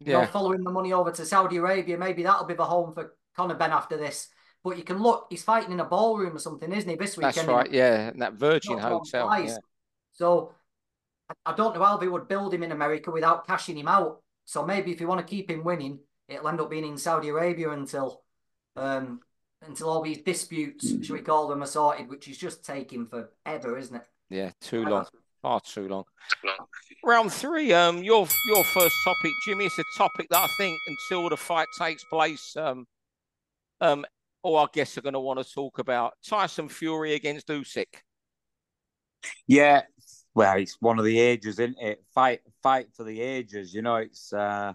yeah. 0.00 0.20
know, 0.20 0.26
following 0.26 0.62
the 0.62 0.70
money 0.70 0.92
over 0.92 1.10
to 1.10 1.24
Saudi 1.24 1.56
Arabia. 1.56 1.98
Maybe 1.98 2.22
that'll 2.22 2.46
be 2.46 2.54
the 2.54 2.64
home 2.64 2.94
for 2.94 3.14
Conor 3.36 3.54
Benn 3.54 3.72
after 3.72 3.96
this. 3.96 4.28
But 4.62 4.78
you 4.78 4.82
can 4.82 5.02
look, 5.02 5.26
he's 5.28 5.42
fighting 5.42 5.72
in 5.72 5.80
a 5.80 5.84
ballroom 5.84 6.36
or 6.36 6.38
something, 6.38 6.72
isn't 6.72 6.88
he, 6.88 6.96
this 6.96 7.16
weekend? 7.16 7.36
That's 7.36 7.48
right, 7.48 7.70
yeah, 7.70 8.10
in 8.10 8.18
that 8.20 8.34
Virgin 8.34 8.78
Hotel. 8.78 9.44
Yeah. 9.44 9.56
So 10.12 10.54
I 11.44 11.54
don't 11.54 11.74
know 11.74 11.84
how 11.84 11.98
they 11.98 12.08
would 12.08 12.28
build 12.28 12.54
him 12.54 12.62
in 12.62 12.72
America 12.72 13.10
without 13.10 13.46
cashing 13.46 13.76
him 13.76 13.88
out. 13.88 14.22
So 14.46 14.64
maybe 14.64 14.90
if 14.90 15.00
you 15.00 15.06
want 15.06 15.26
to 15.26 15.30
keep 15.30 15.50
him 15.50 15.64
winning, 15.64 15.98
it'll 16.28 16.48
end 16.48 16.60
up 16.60 16.70
being 16.70 16.86
in 16.86 16.96
Saudi 16.96 17.28
Arabia 17.28 17.70
until 17.70 18.22
um, 18.76 19.20
until 19.66 19.88
all 19.88 20.02
these 20.02 20.18
disputes, 20.18 20.88
should 20.88 21.10
we 21.10 21.20
call 21.20 21.48
them, 21.48 21.62
are 21.62 21.66
sorted, 21.66 22.08
which 22.08 22.28
is 22.28 22.36
just 22.36 22.64
taking 22.64 23.06
forever, 23.06 23.78
isn't 23.78 23.96
it? 23.96 24.06
Yeah, 24.28 24.50
too 24.60 24.84
long. 24.84 25.06
Far 25.44 25.60
too 25.60 25.88
long. 25.88 26.04
Round 27.04 27.30
three. 27.30 27.70
Um, 27.74 28.02
your 28.02 28.26
your 28.46 28.64
first 28.64 28.94
topic, 29.04 29.32
Jimmy. 29.44 29.66
It's 29.66 29.78
a 29.78 29.84
topic 29.98 30.26
that 30.30 30.38
I 30.38 30.46
think 30.56 30.78
until 30.86 31.28
the 31.28 31.36
fight 31.36 31.68
takes 31.78 32.02
place, 32.04 32.56
um, 32.56 32.86
um, 33.82 34.06
all 34.42 34.56
our 34.56 34.70
guests 34.72 34.96
are 34.96 35.02
going 35.02 35.12
to 35.12 35.20
want 35.20 35.46
to 35.46 35.54
talk 35.54 35.78
about 35.78 36.14
Tyson 36.26 36.70
Fury 36.70 37.12
against 37.12 37.48
Usyk. 37.48 37.84
Yeah, 39.46 39.82
well, 40.34 40.56
it's 40.56 40.78
one 40.80 40.98
of 40.98 41.04
the 41.04 41.20
ages, 41.20 41.58
isn't 41.58 41.76
it? 41.78 42.02
Fight, 42.14 42.40
fight 42.62 42.86
for 42.94 43.04
the 43.04 43.20
ages. 43.20 43.74
You 43.74 43.82
know, 43.82 43.96
it's 43.96 44.32
uh, 44.32 44.72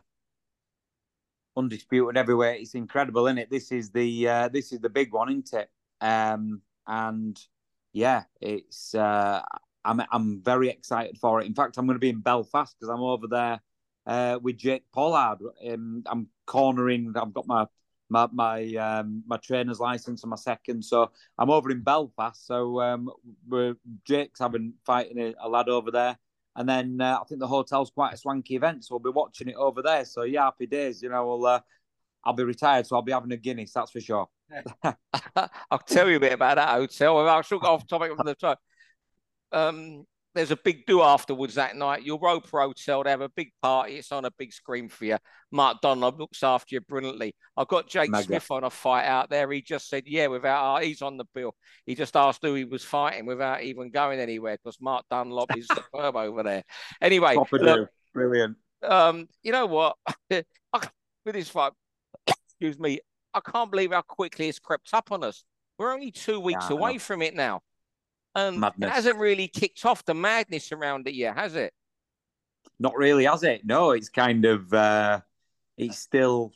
undisputed 1.58 2.16
everywhere. 2.16 2.54
It's 2.54 2.76
incredible, 2.76 3.26
isn't 3.26 3.40
it? 3.40 3.50
This 3.50 3.72
is 3.72 3.90
the 3.90 4.28
uh, 4.28 4.50
this 4.50 4.72
is 4.72 4.82
the 4.82 4.90
big 4.90 5.14
one, 5.14 5.30
isn't 5.30 5.52
it? 5.52 5.70
Um, 6.00 6.62
and 6.86 7.40
yeah, 7.92 8.26
it's 8.40 8.94
uh, 8.94 9.42
I'm 9.86 10.02
I'm 10.12 10.42
very 10.44 10.70
excited 10.70 11.18
for 11.18 11.42
it. 11.42 11.48
In 11.48 11.54
fact, 11.54 11.78
I'm 11.78 11.86
going 11.86 11.96
to 11.96 12.00
be 12.00 12.10
in 12.10 12.22
Belfast 12.22 12.76
because 12.78 12.90
I'm 12.94 13.02
over 13.02 13.28
there 13.28 13.62
uh, 14.06 14.40
with 14.42 14.58
Jake 14.58 14.84
Pollard. 14.94 15.40
Um, 15.68 16.04
I'm 16.06 16.28
cornering. 16.46 17.14
I've 17.16 17.34
got 17.34 17.48
my 17.48 17.66
my 18.10 18.28
my 18.32 18.76
um, 18.76 19.24
my 19.28 19.38
trainer's 19.38 19.80
license 19.80 20.24
and 20.24 20.30
my 20.30 20.36
second, 20.36 20.84
so 20.84 21.12
I'm 21.38 21.50
over 21.50 21.72
in 21.72 21.82
Belfast. 21.82 22.46
So 22.46 22.82
um, 22.82 23.10
we're 23.48 23.76
Jake's 24.06 24.40
having 24.40 24.74
fighting 24.86 25.20
a, 25.20 25.34
a 25.42 25.50
lad 25.50 25.70
over 25.70 25.92
there. 25.92 26.18
And 26.56 26.68
then 26.68 27.00
uh, 27.00 27.20
I 27.22 27.24
think 27.26 27.40
the 27.40 27.48
hotel's 27.48 27.92
quite 27.92 28.14
a 28.14 28.18
swanky 28.18 28.56
event, 28.56 28.84
so 28.84 28.96
we'll 28.96 29.14
be 29.14 29.16
watching 29.16 29.48
it 29.48 29.56
over 29.56 29.82
there. 29.82 30.04
So 30.04 30.24
yeah, 30.24 30.44
happy 30.44 30.66
days. 30.66 31.02
You 31.02 31.10
know, 31.10 31.26
we'll 31.26 31.46
uh, 31.46 31.62
I'll 32.24 32.34
be 32.34 32.44
retired, 32.44 32.86
so 32.86 32.96
I'll 32.96 33.02
be 33.02 33.12
having 33.12 33.32
a 33.32 33.38
Guinness, 33.38 33.74
that's 33.74 33.92
for 33.92 34.02
sure. 34.02 34.28
I'll 35.72 35.80
tell 35.86 36.10
you 36.10 36.18
a 36.18 36.20
bit 36.20 36.34
about 36.34 36.56
that 36.56 36.70
hotel. 36.70 37.28
I'll 37.28 37.42
shook 37.42 37.64
off 37.64 37.88
topic 37.88 38.16
from 38.16 38.26
the 38.26 38.36
top. 38.40 38.60
Um, 39.52 40.06
there's 40.36 40.52
a 40.52 40.56
big 40.56 40.86
do 40.86 41.02
afterwards 41.02 41.56
that 41.56 41.76
night. 41.76 42.04
Europa 42.04 42.48
Hotel, 42.52 43.04
they 43.04 43.10
have 43.10 43.22
a 43.22 43.30
big 43.30 43.52
party. 43.62 43.96
It's 43.96 44.12
on 44.12 44.26
a 44.26 44.32
big 44.38 44.54
screen 44.54 44.88
for 44.88 45.06
you. 45.06 45.18
Mark 45.52 45.82
Dunlop 45.82 46.20
looks 46.20 46.44
after 46.44 46.76
you 46.76 46.82
brilliantly. 46.82 47.36
I've 47.58 47.68
got 47.68 47.88
Jake. 47.88 48.16
Smith 48.16 48.52
on 48.52 48.64
a 48.64 48.70
fight 48.70 49.06
out 49.06 49.30
there. 49.30 49.52
He 49.52 49.62
just 49.62 49.90
said, 49.90 50.04
yeah, 50.06 50.28
without 50.28 50.76
uh, 50.76 50.80
he's 50.82 51.02
on 51.02 51.18
the 51.18 51.26
bill. 51.34 51.56
He 51.86 51.96
just 51.96 52.16
asked 52.16 52.40
who 52.44 52.54
he 52.54 52.64
was 52.64 52.84
fighting 52.84 53.26
without 53.26 53.64
even 53.64 53.90
going 53.90 54.20
anywhere 54.20 54.58
because 54.64 54.78
Mark 54.80 55.06
Dunlop 55.10 55.58
is 55.58 55.68
superb 55.76 56.16
over 56.16 56.44
there. 56.44 56.64
Anyway, 57.02 57.36
look, 57.52 57.90
brilliant. 58.14 58.58
Um, 58.84 59.28
you 59.42 59.52
know 59.52 59.66
what? 59.66 59.98
with 60.30 60.46
this 61.26 61.50
fight, 61.50 61.74
excuse 62.28 62.80
me, 62.80 63.00
I 63.34 63.40
can't 63.40 63.72
believe 63.72 63.92
how 63.92 64.04
quickly 64.04 64.48
it's 64.48 64.60
crept 64.60 64.90
up 64.94 65.12
on 65.12 65.24
us. 65.24 65.44
We're 65.78 65.92
only 65.92 66.12
two 66.12 66.40
weeks 66.40 66.68
yeah, 66.70 66.76
away 66.76 66.98
from 66.98 67.22
it 67.22 67.36
now. 67.36 67.62
And 68.48 68.60
Madness. 68.60 68.90
it 68.90 68.94
hasn't 68.94 69.18
really 69.18 69.48
kicked 69.48 69.86
off 69.86 70.06
the 70.06 70.14
madness 70.14 70.72
around 70.72 71.08
it 71.08 71.14
yet, 71.14 71.36
has 71.36 71.56
it? 71.56 71.74
Not 72.80 72.96
really, 72.96 73.26
has 73.26 73.44
it? 73.44 73.66
No, 73.66 73.92
it's 73.92 74.10
kind 74.10 74.46
of 74.46 74.74
uh 74.74 75.22
it's 75.78 75.98
still 75.98 76.54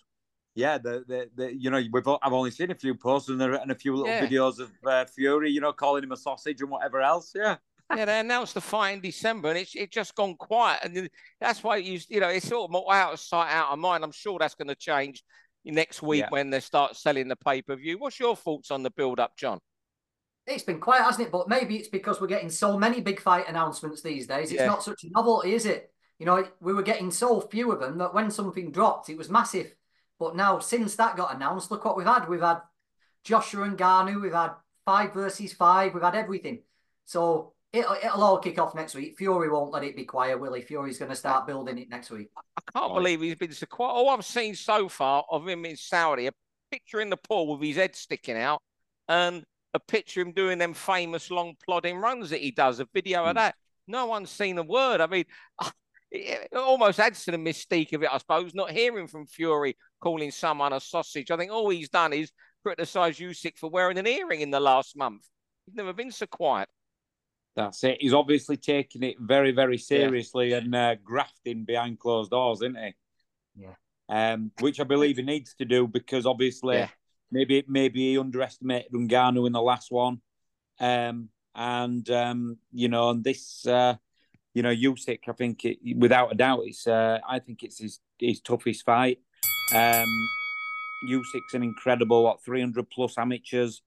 yeah, 0.55 0.77
the, 0.77 1.03
the, 1.07 1.29
the 1.35 1.55
you 1.55 1.71
know 1.71 1.81
we've 1.91 2.07
I've 2.07 2.33
only 2.33 2.51
seen 2.51 2.69
a 2.71 2.75
few 2.75 2.93
posts 2.93 3.29
and, 3.29 3.41
there, 3.41 3.53
and 3.53 3.71
a 3.71 3.75
few 3.75 3.95
little 3.95 4.13
yeah. 4.13 4.25
videos 4.25 4.59
of 4.59 4.71
uh, 4.85 5.05
Fury, 5.05 5.49
you 5.49 5.61
know, 5.61 5.73
calling 5.73 6.03
him 6.03 6.11
a 6.11 6.17
sausage 6.17 6.61
and 6.61 6.69
whatever 6.69 7.01
else. 7.01 7.31
Yeah, 7.33 7.55
yeah, 7.95 8.05
they 8.05 8.19
announced 8.19 8.53
the 8.53 8.61
fight 8.61 8.91
in 8.91 9.01
December, 9.01 9.49
and 9.49 9.57
it's 9.57 9.75
it 9.75 9.91
just 9.91 10.13
gone 10.13 10.35
quiet, 10.35 10.81
and 10.83 11.09
that's 11.39 11.63
why 11.63 11.77
you 11.77 11.99
you 12.07 12.19
know 12.19 12.29
it's 12.29 12.47
sort 12.47 12.71
of 12.71 12.83
out 12.91 13.13
of 13.13 13.19
sight, 13.19 13.51
out 13.51 13.71
of 13.71 13.79
mind. 13.79 14.03
I'm 14.03 14.11
sure 14.11 14.37
that's 14.37 14.55
going 14.55 14.67
to 14.67 14.75
change 14.75 15.23
next 15.65 16.03
week 16.03 16.21
yeah. 16.21 16.29
when 16.29 16.49
they 16.49 16.59
start 16.59 16.95
selling 16.95 17.27
the 17.27 17.35
pay 17.35 17.61
per 17.63 17.75
view. 17.75 17.97
What's 17.97 18.19
your 18.19 18.35
thoughts 18.35 18.69
on 18.69 18.83
the 18.83 18.91
build 18.91 19.19
up, 19.19 19.35
John? 19.37 19.59
It's 20.45 20.63
been 20.63 20.79
quiet, 20.79 21.03
hasn't 21.03 21.27
it? 21.27 21.31
But 21.31 21.47
maybe 21.47 21.77
it's 21.77 21.87
because 21.87 22.19
we're 22.19 22.27
getting 22.27 22.49
so 22.49 22.77
many 22.77 22.99
big 23.01 23.21
fight 23.21 23.47
announcements 23.47 24.01
these 24.01 24.27
days. 24.27 24.51
It's 24.51 24.59
yeah. 24.59 24.65
not 24.65 24.83
such 24.83 25.03
a 25.03 25.09
novelty, 25.09 25.53
is 25.53 25.65
it? 25.65 25.91
You 26.19 26.25
know, 26.25 26.45
we 26.59 26.73
were 26.73 26.83
getting 26.83 27.11
so 27.11 27.41
few 27.41 27.71
of 27.71 27.79
them 27.79 27.97
that 27.99 28.13
when 28.13 28.29
something 28.29 28.71
dropped, 28.71 29.09
it 29.09 29.17
was 29.17 29.29
massive. 29.29 29.73
But 30.19 30.35
now, 30.35 30.59
since 30.59 30.95
that 30.95 31.17
got 31.17 31.35
announced, 31.35 31.71
look 31.71 31.85
what 31.85 31.97
we've 31.97 32.05
had. 32.05 32.27
We've 32.27 32.41
had 32.41 32.61
Joshua 33.23 33.63
and 33.63 33.77
Ngannou, 33.77 34.21
we've 34.21 34.33
had 34.33 34.51
five 34.85 35.13
versus 35.13 35.53
five, 35.53 35.93
we've 35.93 36.03
had 36.03 36.15
everything. 36.15 36.61
So 37.05 37.53
it'll, 37.71 37.93
it'll 37.93 38.23
all 38.23 38.37
kick 38.37 38.59
off 38.59 38.75
next 38.75 38.95
week. 38.95 39.17
Fury 39.17 39.49
won't 39.49 39.71
let 39.71 39.83
it 39.83 39.95
be 39.95 40.05
quiet, 40.05 40.39
will 40.39 40.53
he? 40.53 40.61
Fury's 40.61 40.99
going 40.99 41.11
to 41.11 41.15
start 41.15 41.47
building 41.47 41.77
it 41.77 41.89
next 41.89 42.11
week. 42.11 42.29
I 42.35 42.79
can't 42.79 42.93
believe 42.93 43.21
he's 43.21 43.35
been 43.35 43.51
so 43.51 43.65
quiet. 43.65 43.91
All 43.91 44.09
I've 44.09 44.25
seen 44.25 44.55
so 44.55 44.87
far 44.89 45.25
of 45.29 45.47
him 45.47 45.65
in 45.65 45.77
Saudi, 45.77 46.27
a 46.27 46.31
picture 46.71 47.01
in 47.01 47.09
the 47.09 47.17
pool 47.17 47.47
with 47.47 47.67
his 47.67 47.77
head 47.77 47.95
sticking 47.95 48.37
out, 48.37 48.61
and 49.07 49.43
a 49.73 49.79
picture 49.79 50.21
of 50.21 50.27
him 50.27 50.33
doing 50.33 50.57
them 50.57 50.73
famous 50.73 51.31
long 51.31 51.55
plodding 51.65 51.97
runs 51.97 52.29
that 52.29 52.41
he 52.41 52.51
does, 52.51 52.79
a 52.79 52.87
video 52.93 53.23
mm. 53.23 53.29
of 53.29 53.31
hmm. 53.31 53.37
that. 53.37 53.55
No 53.87 54.05
one's 54.05 54.29
seen 54.29 54.57
a 54.57 54.63
word. 54.63 55.01
I 55.01 55.07
mean, 55.07 55.25
it 56.11 56.53
almost 56.53 56.99
adds 56.99 57.25
to 57.25 57.31
the 57.31 57.37
mystique 57.37 57.93
of 57.93 58.03
it, 58.03 58.09
I 58.11 58.17
suppose, 58.17 58.53
not 58.53 58.71
hearing 58.71 59.07
from 59.07 59.25
Fury 59.25 59.75
calling 59.99 60.31
someone 60.31 60.73
a 60.73 60.79
sausage. 60.79 61.31
I 61.31 61.37
think 61.37 61.51
all 61.51 61.69
he's 61.69 61.89
done 61.89 62.13
is 62.13 62.31
criticise 62.63 63.17
Usyk 63.17 63.57
for 63.57 63.69
wearing 63.69 63.97
an 63.97 64.07
earring 64.07 64.41
in 64.41 64.51
the 64.51 64.59
last 64.59 64.95
month. 64.95 65.27
He's 65.65 65.75
never 65.75 65.93
been 65.93 66.11
so 66.11 66.27
quiet. 66.27 66.69
That's 67.55 67.83
it. 67.83 67.97
He's 67.99 68.13
obviously 68.13 68.57
taking 68.57 69.03
it 69.03 69.17
very, 69.19 69.51
very 69.51 69.77
seriously 69.77 70.51
yeah. 70.51 70.57
and 70.57 70.75
uh, 70.75 70.95
grafting 71.03 71.65
behind 71.65 71.99
closed 71.99 72.31
doors, 72.31 72.61
isn't 72.61 72.77
he? 72.77 72.93
Yeah. 73.55 73.75
Um, 74.09 74.51
which 74.59 74.79
I 74.79 74.83
believe 74.83 75.17
he 75.17 75.23
needs 75.23 75.53
to 75.55 75.65
do 75.65 75.87
because 75.87 76.25
obviously 76.25 76.77
yeah. 76.77 76.89
Maybe 77.33 77.63
maybe 77.67 78.11
he 78.11 78.17
underestimated 78.17 78.91
Ngannou 78.91 79.47
in 79.47 79.53
the 79.53 79.61
last 79.61 79.91
one, 79.91 80.21
um, 80.79 81.29
and 81.55 82.09
um, 82.09 82.57
you 82.71 82.87
know, 82.87 83.09
and 83.09 83.23
this, 83.23 83.65
uh, 83.67 83.95
you 84.53 84.61
know, 84.61 84.73
Usyk, 84.73 85.19
I 85.27 85.33
think 85.33 85.65
it, 85.65 85.79
without 85.97 86.31
a 86.31 86.35
doubt, 86.35 86.61
it's 86.65 86.87
uh, 86.87 87.19
I 87.27 87.39
think 87.39 87.63
it's 87.63 87.79
his 87.79 87.99
his 88.19 88.39
toughest 88.39 88.85
fight. 88.85 89.19
Um, 89.73 90.07
Usyk's 91.09 91.53
an 91.53 91.63
incredible, 91.63 92.23
what, 92.23 92.43
300 92.43 92.89
plus 92.89 93.17
amateurs. 93.17 93.81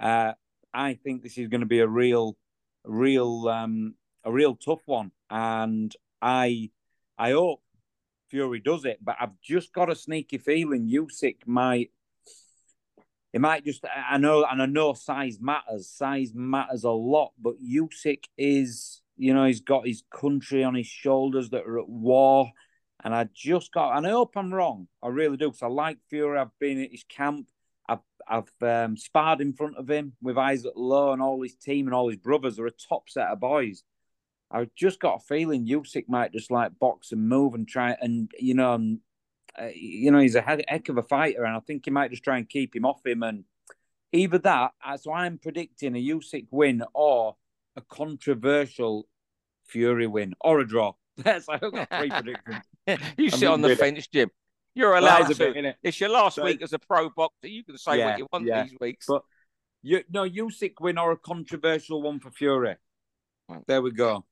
Uh, 0.00 0.32
I 0.72 0.94
think 0.94 1.22
this 1.22 1.36
is 1.36 1.48
going 1.48 1.60
to 1.60 1.66
be 1.66 1.80
a 1.80 1.86
real 1.86 2.36
real 2.84 3.48
um, 3.48 3.94
a 4.24 4.32
real 4.32 4.54
tough 4.54 4.82
one, 4.86 5.10
and 5.30 5.94
I 6.22 6.70
I 7.18 7.32
hope 7.32 7.60
Fury 8.30 8.60
does 8.60 8.84
it, 8.84 8.98
but 9.02 9.16
I've 9.20 9.40
just 9.40 9.72
got 9.72 9.90
a 9.90 9.94
sneaky 9.94 10.38
feeling 10.38 10.88
Usyk 10.88 11.46
might. 11.46 11.90
It 13.34 13.40
might 13.40 13.64
just. 13.64 13.84
I 13.84 14.16
know, 14.16 14.46
and 14.48 14.62
I 14.62 14.66
know 14.66 14.94
size 14.94 15.38
matters. 15.40 15.88
Size 15.88 16.30
matters 16.32 16.84
a 16.84 16.90
lot, 16.90 17.32
but 17.36 17.60
Usyk 17.60 18.26
is, 18.38 19.02
you 19.16 19.34
know, 19.34 19.44
he's 19.44 19.60
got 19.60 19.88
his 19.88 20.04
country 20.08 20.62
on 20.62 20.76
his 20.76 20.86
shoulders 20.86 21.50
that 21.50 21.66
are 21.66 21.80
at 21.80 21.88
war, 21.88 22.48
and 23.02 23.12
I 23.12 23.28
just 23.34 23.72
got. 23.72 23.96
And 23.96 24.06
I 24.06 24.10
hope 24.10 24.36
I'm 24.36 24.54
wrong. 24.54 24.86
I 25.02 25.08
really 25.08 25.36
do, 25.36 25.48
because 25.48 25.64
I 25.64 25.66
like 25.66 25.98
Fury. 26.08 26.38
I've 26.38 26.56
been 26.60 26.80
at 26.80 26.92
his 26.92 27.02
camp. 27.08 27.48
I've 27.88 27.98
I've 28.28 28.52
um, 28.62 28.96
sparred 28.96 29.40
in 29.40 29.52
front 29.52 29.78
of 29.78 29.90
him 29.90 30.12
with 30.22 30.38
Isaac 30.38 30.74
Lowe 30.76 31.12
and 31.12 31.20
all 31.20 31.42
his 31.42 31.56
team 31.56 31.88
and 31.88 31.94
all 31.94 32.08
his 32.08 32.18
brothers. 32.18 32.60
are 32.60 32.66
a 32.66 32.70
top 32.70 33.10
set 33.10 33.26
of 33.26 33.40
boys. 33.40 33.82
I've 34.48 34.72
just 34.76 35.00
got 35.00 35.16
a 35.16 35.26
feeling 35.26 35.66
Usyk 35.66 36.04
might 36.08 36.32
just 36.32 36.52
like 36.52 36.78
box 36.78 37.10
and 37.10 37.28
move 37.28 37.54
and 37.54 37.66
try 37.66 37.96
and 38.00 38.30
you 38.38 38.54
know, 38.54 38.74
and, 38.74 39.00
uh, 39.60 39.68
you 39.74 40.10
know, 40.10 40.18
he's 40.18 40.34
a 40.34 40.40
heck 40.40 40.88
of 40.88 40.98
a 40.98 41.02
fighter, 41.02 41.44
and 41.44 41.56
I 41.56 41.60
think 41.60 41.84
he 41.84 41.90
might 41.90 42.10
just 42.10 42.24
try 42.24 42.38
and 42.38 42.48
keep 42.48 42.74
him 42.74 42.84
off 42.84 43.04
him. 43.06 43.22
And 43.22 43.44
either 44.12 44.38
that, 44.38 44.72
so 45.00 45.12
I'm 45.12 45.38
predicting 45.38 45.96
a 45.96 46.08
Usyk 46.08 46.46
win 46.50 46.82
or 46.94 47.36
a 47.76 47.80
controversial 47.82 49.06
Fury 49.66 50.06
win 50.06 50.34
or 50.40 50.60
a 50.60 50.66
draw. 50.66 50.92
Yes, 51.24 51.46
I've 51.48 51.60
got 51.60 51.88
three 51.90 52.10
predictions. 52.10 52.60
you 53.16 53.30
sit 53.30 53.48
on 53.48 53.60
the 53.60 53.76
fence, 53.76 54.08
Jim. 54.08 54.30
You're 54.74 54.94
allowed 54.94 55.28
to. 55.28 55.34
Bit, 55.36 55.76
it's 55.80 56.00
your 56.00 56.10
last 56.10 56.34
so, 56.34 56.44
week 56.44 56.60
as 56.60 56.72
a 56.72 56.78
pro 56.80 57.08
boxer. 57.10 57.46
You 57.46 57.62
can 57.62 57.78
say 57.78 57.98
yeah, 57.98 58.06
what 58.06 58.18
you 58.18 58.26
want 58.32 58.46
yeah. 58.46 58.64
these 58.64 58.74
weeks. 58.80 59.06
But 59.06 59.22
you 59.82 60.02
no 60.10 60.28
Usyk 60.28 60.80
win 60.80 60.98
or 60.98 61.12
a 61.12 61.16
controversial 61.16 62.02
one 62.02 62.18
for 62.18 62.32
Fury. 62.32 62.74
There 63.68 63.80
we 63.80 63.92
go. 63.92 64.24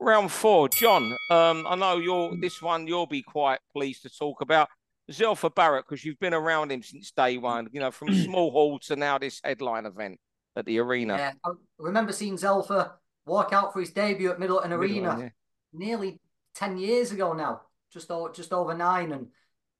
Round 0.00 0.30
four, 0.30 0.68
John. 0.68 1.16
Um, 1.30 1.66
I 1.68 1.76
know 1.76 1.98
you're 1.98 2.36
this 2.40 2.60
one. 2.60 2.86
You'll 2.86 3.06
be 3.06 3.22
quite 3.22 3.60
pleased 3.72 4.02
to 4.02 4.10
talk 4.10 4.40
about 4.40 4.68
Zelfa 5.10 5.54
Barrett 5.54 5.84
because 5.88 6.04
you've 6.04 6.18
been 6.18 6.34
around 6.34 6.72
him 6.72 6.82
since 6.82 7.12
day 7.12 7.38
one. 7.38 7.68
You 7.72 7.80
know, 7.80 7.90
from 7.90 8.12
small 8.14 8.50
hall 8.50 8.78
to 8.80 8.96
now 8.96 9.18
this 9.18 9.40
headline 9.44 9.86
event 9.86 10.18
at 10.56 10.66
the 10.66 10.78
arena. 10.78 11.16
Yeah, 11.16 11.32
I 11.44 11.50
remember 11.78 12.12
seeing 12.12 12.36
Zelfa 12.36 12.92
walk 13.26 13.52
out 13.52 13.72
for 13.72 13.80
his 13.80 13.90
debut 13.90 14.30
at 14.30 14.38
Middleton 14.38 14.72
Arena 14.72 15.16
yeah. 15.18 15.28
nearly 15.72 16.20
ten 16.54 16.76
years 16.76 17.12
ago 17.12 17.32
now, 17.32 17.62
just 17.92 18.10
over, 18.10 18.32
just 18.32 18.52
over 18.52 18.74
nine, 18.74 19.12
and 19.12 19.28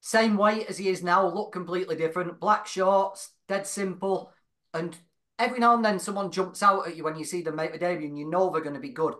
same 0.05 0.37
weight 0.37 0.67
as 0.69 0.77
he 0.77 0.89
is 0.89 1.01
now, 1.01 1.27
look 1.27 1.51
completely 1.51 1.95
different. 1.95 2.39
Black 2.39 2.67
shorts, 2.67 3.31
dead 3.47 3.65
simple. 3.65 4.31
And 4.71 4.95
every 5.39 5.57
now 5.57 5.73
and 5.73 5.83
then 5.83 5.97
someone 5.97 6.29
jumps 6.29 6.61
out 6.61 6.87
at 6.87 6.95
you 6.95 7.03
when 7.03 7.15
you 7.15 7.25
see 7.25 7.41
them 7.41 7.55
make 7.55 7.73
a 7.73 7.79
debut 7.79 8.07
and 8.07 8.17
you 8.17 8.29
know 8.29 8.51
they're 8.51 8.61
going 8.61 8.75
to 8.75 8.79
be 8.79 8.89
good. 8.89 9.15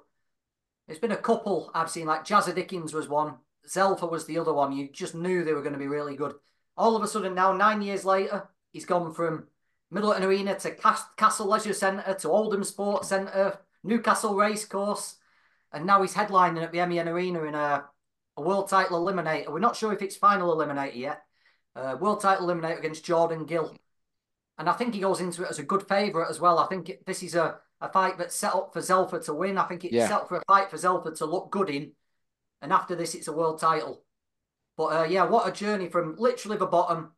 There's 0.88 1.00
been 1.00 1.12
a 1.12 1.18
couple 1.18 1.72
I've 1.74 1.90
seen, 1.90 2.06
like 2.06 2.26
Jazza 2.26 2.54
Dickens 2.54 2.94
was 2.94 3.08
one, 3.08 3.36
Zelfa 3.68 4.10
was 4.10 4.26
the 4.26 4.38
other 4.38 4.54
one. 4.54 4.72
You 4.72 4.90
just 4.92 5.16
knew 5.16 5.44
they 5.44 5.54
were 5.54 5.62
going 5.62 5.74
to 5.74 5.80
be 5.80 5.88
really 5.88 6.16
good. 6.16 6.36
All 6.78 6.96
of 6.96 7.04
a 7.04 7.08
sudden, 7.08 7.34
now, 7.34 7.54
nine 7.54 7.82
years 7.82 8.06
later, 8.06 8.48
he's 8.72 8.86
gone 8.86 9.14
from 9.14 9.48
Middleton 9.90 10.24
Arena 10.24 10.60
to 10.60 10.72
Castle 11.18 11.48
Leisure 11.48 11.74
Centre 11.74 12.14
to 12.14 12.30
Oldham 12.30 12.64
Sports 12.64 13.10
Centre, 13.10 13.60
Newcastle 13.84 14.36
Racecourse. 14.36 15.16
and 15.72 15.86
now 15.86 16.02
he's 16.02 16.14
headlining 16.14 16.64
at 16.64 16.72
the 16.72 16.86
MEN 16.86 17.08
Arena 17.08 17.44
in 17.44 17.56
a, 17.56 17.86
a 18.38 18.42
world 18.42 18.70
title 18.70 19.04
eliminator. 19.04 19.52
We're 19.52 19.60
not 19.60 19.76
sure 19.76 19.94
if 19.94 20.02
it's 20.02 20.16
final 20.16 20.56
eliminator 20.56 20.96
yet. 20.96 21.22
Uh, 21.76 21.98
world 22.00 22.22
title 22.22 22.48
eliminator 22.48 22.80
against 22.80 23.06
Jordan 23.06 23.46
Gill. 23.46 23.76
And 24.58 24.70
I 24.70 24.74
think 24.74 24.94
he 24.94 25.02
goes 25.02 25.20
into 25.20 25.44
it 25.44 25.50
as 25.50 25.60
a 25.60 25.64
good 25.64 25.88
favourite 25.88 26.30
as 26.30 26.40
well. 26.40 26.60
I 26.60 26.68
think 26.68 26.90
it, 26.90 27.06
this 27.06 27.24
is 27.24 27.36
a, 27.36 27.58
a 27.82 27.90
fight 27.90 28.18
that's 28.18 28.36
set 28.36 28.54
up 28.54 28.72
for 28.74 28.80
Zelfa 28.80 29.24
to 29.26 29.34
win. 29.34 29.58
I 29.58 29.66
think 29.66 29.84
it's 29.84 29.94
Yeah. 29.94 30.08
set 30.08 30.18
up 30.18 30.28
for 30.30 30.38
a 30.38 30.44
fight 30.48 30.70
for 30.70 30.78
Zelfa 30.78 31.16
to 31.18 31.26
look 31.26 31.52
good 31.52 31.70
in. 31.70 31.92
And 32.62 32.72
after 32.72 32.96
this, 32.96 33.16
it's 33.16 33.28
a 33.28 33.34
world 33.34 33.60
title. 33.60 34.04
But 34.78 34.86
uh, 34.86 35.04
yeah, 35.04 35.24
what 35.26 35.48
a 35.48 35.52
journey 35.52 35.90
from 35.90 36.16
literally 36.18 36.58
the 36.58 36.66
bottom 36.66 37.12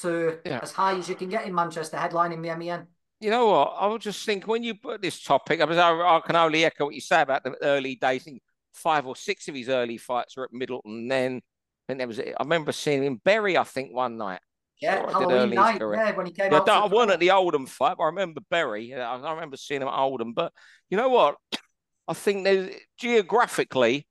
to 0.00 0.38
Yeah. 0.44 0.60
as 0.62 0.72
high 0.72 0.98
as 0.98 1.08
you 1.08 1.14
can 1.14 1.28
get 1.28 1.46
in 1.46 1.54
Manchester, 1.54 1.96
headlining 1.96 2.42
the 2.42 2.54
MEN. 2.56 2.86
You 3.20 3.30
know 3.30 3.46
what? 3.46 3.74
I 3.78 3.86
would 3.86 4.02
just 4.02 4.26
think 4.26 4.48
when 4.48 4.64
you 4.64 4.74
put 4.74 5.00
this 5.00 5.22
topic, 5.22 5.60
I, 5.60 5.66
mean, 5.66 5.78
I, 5.78 5.90
I 5.90 6.20
can 6.26 6.34
only 6.34 6.64
echo 6.64 6.86
what 6.86 6.94
you 6.94 7.00
say 7.00 7.22
about 7.22 7.44
the 7.44 7.56
early 7.62 7.94
days. 7.94 8.22
I 8.22 8.24
think 8.24 8.42
five 8.72 9.06
or 9.06 9.14
six 9.14 9.46
of 9.46 9.54
his 9.54 9.68
early 9.68 9.96
fights 9.98 10.36
were 10.36 10.44
at 10.44 10.52
Middleton. 10.52 11.06
Then, 11.06 11.42
then 11.86 11.98
there 11.98 12.08
was, 12.08 12.18
I 12.18 12.34
remember 12.40 12.72
seeing 12.72 12.98
him 13.04 13.12
in 13.12 13.20
Bury, 13.24 13.56
I 13.56 13.62
think, 13.62 13.94
one 13.94 14.16
night. 14.16 14.40
Yeah, 14.82 15.02
I 15.08 15.18
did 15.20 15.30
Halloween 15.30 15.32
early 15.32 15.42
in 15.44 15.48
his 15.50 15.56
night, 15.56 15.78
career. 15.78 16.00
yeah, 16.00 16.16
when 16.16 16.26
he 16.26 16.32
came 16.32 16.52
Yeah, 16.52 16.58
out. 16.58 16.68
I 16.68 16.88
to- 16.88 16.94
wasn't 16.94 17.12
at 17.12 17.20
the 17.20 17.30
Oldham 17.30 17.66
fight, 17.66 17.96
but 17.96 18.02
I 18.02 18.06
remember. 18.06 18.40
Yeah, 18.78 19.08
I, 19.10 19.16
I 19.18 19.32
remember 19.34 19.56
seeing 19.56 19.80
him 19.82 19.88
at 19.88 19.94
Oldham. 19.98 20.32
But 20.34 20.52
you 20.90 20.96
know 20.96 21.08
what? 21.08 21.36
I 22.08 22.14
think 22.14 22.44
there's 22.44 22.74
geographically, 22.98 24.06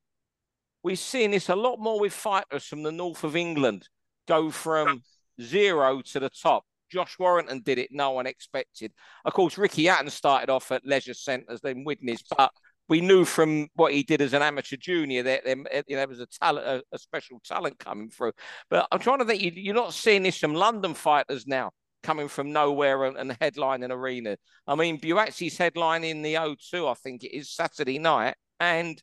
we're 0.82 0.96
seeing 0.96 1.30
this 1.32 1.48
a 1.48 1.54
lot 1.56 1.78
more 1.78 2.00
with 2.00 2.12
fighters 2.12 2.64
from 2.64 2.82
the 2.82 2.90
north 2.92 3.22
of 3.22 3.36
England 3.36 3.88
go 4.26 4.50
from 4.50 5.02
zero 5.40 6.00
to 6.00 6.20
the 6.20 6.30
top. 6.30 6.64
Josh 6.90 7.18
Warrington 7.18 7.62
did 7.64 7.78
it, 7.78 7.88
no 7.90 8.10
one 8.12 8.26
expected. 8.26 8.92
Of 9.24 9.32
course, 9.32 9.56
Ricky 9.58 9.86
Hatton 9.86 10.10
started 10.10 10.50
off 10.50 10.70
at 10.72 10.86
leisure 10.86 11.14
centres, 11.14 11.60
then 11.62 11.84
Widnes, 11.84 12.22
but 12.36 12.50
we 12.88 13.00
knew 13.00 13.24
from 13.24 13.68
what 13.74 13.92
he 13.92 14.02
did 14.02 14.20
as 14.20 14.32
an 14.32 14.42
amateur 14.42 14.76
junior 14.76 15.22
that 15.22 15.44
there, 15.44 15.82
there 15.88 16.08
was 16.08 16.20
a 16.20 16.26
talent, 16.26 16.66
a, 16.66 16.82
a 16.94 16.98
special 16.98 17.40
talent 17.44 17.78
coming 17.78 18.10
through. 18.10 18.32
But 18.68 18.86
I'm 18.90 18.98
trying 18.98 19.20
to 19.20 19.24
think, 19.24 19.42
you, 19.42 19.52
you're 19.54 19.74
not 19.74 19.94
seeing 19.94 20.22
this 20.22 20.38
from 20.38 20.54
London 20.54 20.94
fighters 20.94 21.46
now 21.46 21.70
coming 22.02 22.28
from 22.28 22.52
nowhere 22.52 23.04
and, 23.04 23.16
and 23.16 23.38
headlining 23.38 23.90
arena. 23.90 24.36
I 24.66 24.74
mean, 24.74 24.98
Buatsi's 24.98 25.56
headlining 25.56 26.22
the 26.22 26.34
O2, 26.34 26.90
I 26.90 26.94
think 26.94 27.24
it 27.24 27.36
is 27.36 27.50
Saturday 27.50 27.98
night, 27.98 28.34
and 28.60 29.00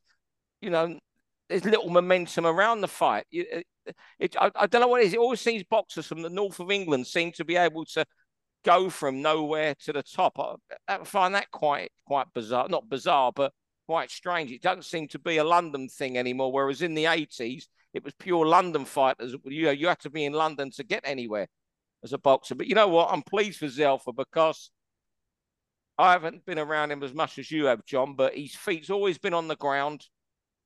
you 0.62 0.70
know, 0.70 1.00
there's 1.48 1.66
little 1.66 1.90
momentum 1.90 2.46
around 2.46 2.82
the 2.82 2.88
fight. 2.88 3.26
It, 3.32 3.66
it, 4.20 4.36
I, 4.40 4.52
I 4.56 4.68
don't 4.68 4.82
know 4.82 4.88
what 4.88 5.02
it 5.02 5.08
is. 5.08 5.14
It 5.14 5.20
always 5.20 5.42
seems 5.42 5.64
boxers 5.64 6.06
from 6.06 6.22
the 6.22 6.30
north 6.30 6.60
of 6.60 6.70
England 6.70 7.08
seem 7.08 7.32
to 7.34 7.46
be 7.46 7.56
able 7.56 7.86
to 7.86 8.06
go 8.64 8.90
from 8.90 9.22
nowhere 9.22 9.74
to 9.86 9.94
the 9.94 10.04
top. 10.04 10.38
I, 10.38 10.56
I 10.88 11.04
find 11.04 11.34
that 11.36 11.50
quite 11.52 11.92
quite 12.06 12.28
bizarre. 12.34 12.68
Not 12.70 12.90
bizarre, 12.90 13.32
but 13.34 13.54
quite 13.90 14.12
strange. 14.12 14.52
It 14.52 14.62
doesn't 14.62 14.86
seem 14.86 15.08
to 15.08 15.18
be 15.18 15.38
a 15.38 15.44
London 15.44 15.90
thing 15.90 16.16
anymore. 16.16 16.52
Whereas 16.52 16.84
in 16.84 16.94
the 16.94 17.06
80s, 17.06 17.64
it 17.96 18.04
was 18.04 18.14
pure 18.20 18.46
London 18.46 18.86
fighters. 18.86 19.34
You 19.46 19.64
know, 19.64 19.72
you 19.72 19.88
had 19.88 20.00
to 20.02 20.12
be 20.12 20.26
in 20.26 20.34
London 20.34 20.70
to 20.76 20.84
get 20.84 21.02
anywhere 21.04 21.48
as 22.04 22.14
a 22.14 22.20
boxer. 22.20 22.54
But 22.54 22.68
you 22.68 22.76
know 22.76 22.88
what? 22.88 23.12
I'm 23.12 23.24
pleased 23.24 23.58
for 23.58 23.66
Zelfa 23.66 24.16
because 24.16 24.70
I 25.98 26.12
haven't 26.12 26.46
been 26.46 26.60
around 26.60 26.92
him 26.92 27.02
as 27.02 27.16
much 27.16 27.40
as 27.40 27.50
you 27.50 27.66
have, 27.66 27.84
John, 27.84 28.14
but 28.16 28.36
his 28.36 28.54
feet's 28.54 28.92
always 28.92 29.18
been 29.18 29.34
on 29.34 29.48
the 29.48 29.56
ground, 29.56 30.06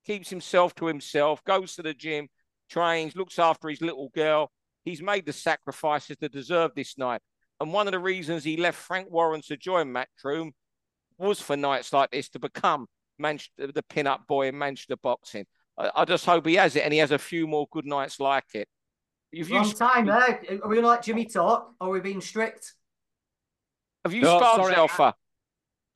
keeps 0.04 0.28
himself 0.28 0.74
to 0.74 0.84
himself, 0.84 1.42
goes 1.44 1.76
to 1.76 1.82
the 1.82 1.94
gym, 1.94 2.28
trains, 2.68 3.16
looks 3.16 3.38
after 3.38 3.70
his 3.70 3.80
little 3.80 4.10
girl. 4.14 4.52
He's 4.84 5.00
made 5.00 5.24
the 5.24 5.32
sacrifices 5.32 6.18
to 6.18 6.28
deserve 6.28 6.72
this 6.76 6.98
night. 6.98 7.22
And 7.58 7.72
one 7.72 7.88
of 7.88 7.92
the 7.92 7.98
reasons 8.00 8.44
he 8.44 8.58
left 8.58 8.76
Frank 8.76 9.10
Warren 9.10 9.40
to 9.46 9.56
join 9.56 9.90
Matt 9.90 10.08
Matchroom 10.22 10.50
was 11.16 11.40
for 11.40 11.56
nights 11.56 11.90
like 11.90 12.10
this 12.10 12.28
to 12.28 12.38
become 12.38 12.86
Manchester, 13.18 13.72
the 13.72 13.82
pin-up 13.82 14.26
boy 14.26 14.48
in 14.48 14.58
Manchester 14.58 14.96
boxing. 14.96 15.46
I, 15.78 15.90
I 15.94 16.04
just 16.04 16.24
hope 16.24 16.46
he 16.46 16.54
has 16.54 16.76
it 16.76 16.84
and 16.84 16.92
he 16.92 16.98
has 16.98 17.10
a 17.10 17.18
few 17.18 17.46
more 17.46 17.66
good 17.70 17.86
nights 17.86 18.20
like 18.20 18.54
it. 18.54 18.68
Have 19.36 19.48
you, 19.48 19.56
Wrong 19.56 19.70
time 19.72 20.06
there. 20.06 20.40
Are 20.62 20.68
we 20.68 20.80
gonna 20.80 21.00
Jimmy 21.02 21.24
talk 21.24 21.74
or 21.80 21.88
are 21.88 21.90
we 21.90 22.00
being 22.00 22.20
strict? 22.20 22.72
have 24.04 24.12
you 24.12 24.22
No, 24.22 24.38
sparred 24.38 24.62
sorry, 24.62 24.74
Zelfa? 24.74 25.12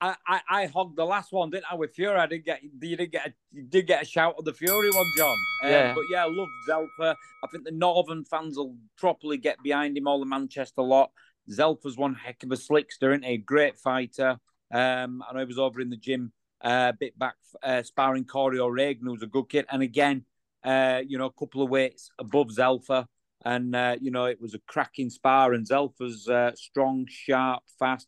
I, 0.01 0.15
I, 0.27 0.41
I 0.49 0.65
hogged 0.67 0.97
the 0.97 1.05
last 1.05 1.31
one, 1.31 1.49
didn't 1.49 1.65
I? 1.69 1.75
With 1.75 1.93
Fury, 1.93 2.15
I 2.17 2.25
didn't 2.25 2.45
get 2.45 2.63
you 2.63 2.69
didn't 2.97 3.11
get 3.11 3.27
a, 3.27 3.33
you 3.51 3.63
did 3.63 3.87
get 3.87 4.01
a 4.01 4.05
shout 4.05 4.35
of 4.37 4.45
the 4.45 4.53
Fury 4.53 4.89
one, 4.91 5.05
John. 5.17 5.35
Um, 5.63 5.69
Yeah. 5.69 5.93
but 5.93 6.03
yeah, 6.09 6.25
I 6.25 6.27
love 6.29 6.47
Zelfa. 6.67 7.15
I 7.43 7.47
think 7.51 7.65
the 7.65 7.71
Northern 7.71 8.23
fans 8.25 8.57
will 8.57 8.75
properly 8.97 9.37
get 9.37 9.61
behind 9.63 9.97
him. 9.97 10.07
All 10.07 10.19
the 10.19 10.25
Manchester 10.25 10.81
lot. 10.81 11.11
Zelfa's 11.49 11.97
one 11.97 12.15
heck 12.15 12.43
of 12.43 12.51
a 12.51 12.55
slickster, 12.55 13.11
isn't 13.11 13.25
he? 13.25 13.37
Great 13.37 13.77
fighter. 13.77 14.37
Um, 14.73 15.23
I 15.27 15.33
know 15.33 15.39
he 15.39 15.45
was 15.45 15.59
over 15.59 15.81
in 15.81 15.89
the 15.89 15.97
gym 15.97 16.31
uh, 16.61 16.91
a 16.93 16.97
bit 16.97 17.17
back 17.17 17.35
uh, 17.63 17.83
sparring 17.83 18.25
Corey 18.25 18.59
O'Regan, 18.59 19.07
who's 19.07 19.23
a 19.23 19.27
good 19.27 19.49
kid, 19.49 19.65
and 19.71 19.81
again, 19.81 20.25
uh, 20.63 21.01
you 21.05 21.17
know, 21.17 21.25
a 21.25 21.31
couple 21.31 21.61
of 21.61 21.69
weights 21.69 22.11
above 22.19 22.47
Zelfa. 22.47 23.05
And 23.45 23.73
uh, 23.73 23.95
you 24.01 24.11
know, 24.11 24.25
it 24.25 24.41
was 24.41 24.53
a 24.53 24.59
cracking 24.67 25.09
spar, 25.09 25.53
and 25.53 25.67
Zelfa's 25.67 26.27
uh, 26.27 26.51
strong, 26.55 27.07
sharp, 27.09 27.63
fast 27.79 28.07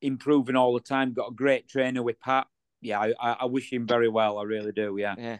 improving 0.00 0.56
all 0.56 0.72
the 0.72 0.80
time. 0.80 1.12
Got 1.12 1.30
a 1.30 1.34
great 1.34 1.68
trainer 1.68 2.02
with 2.02 2.18
Pat. 2.20 2.46
Yeah, 2.80 3.00
I, 3.00 3.36
I, 3.40 3.44
wish 3.44 3.72
him 3.72 3.86
very 3.86 4.08
well. 4.08 4.38
I 4.38 4.42
really 4.42 4.72
do. 4.72 4.96
Yeah. 4.98 5.14
Yeah. 5.16 5.38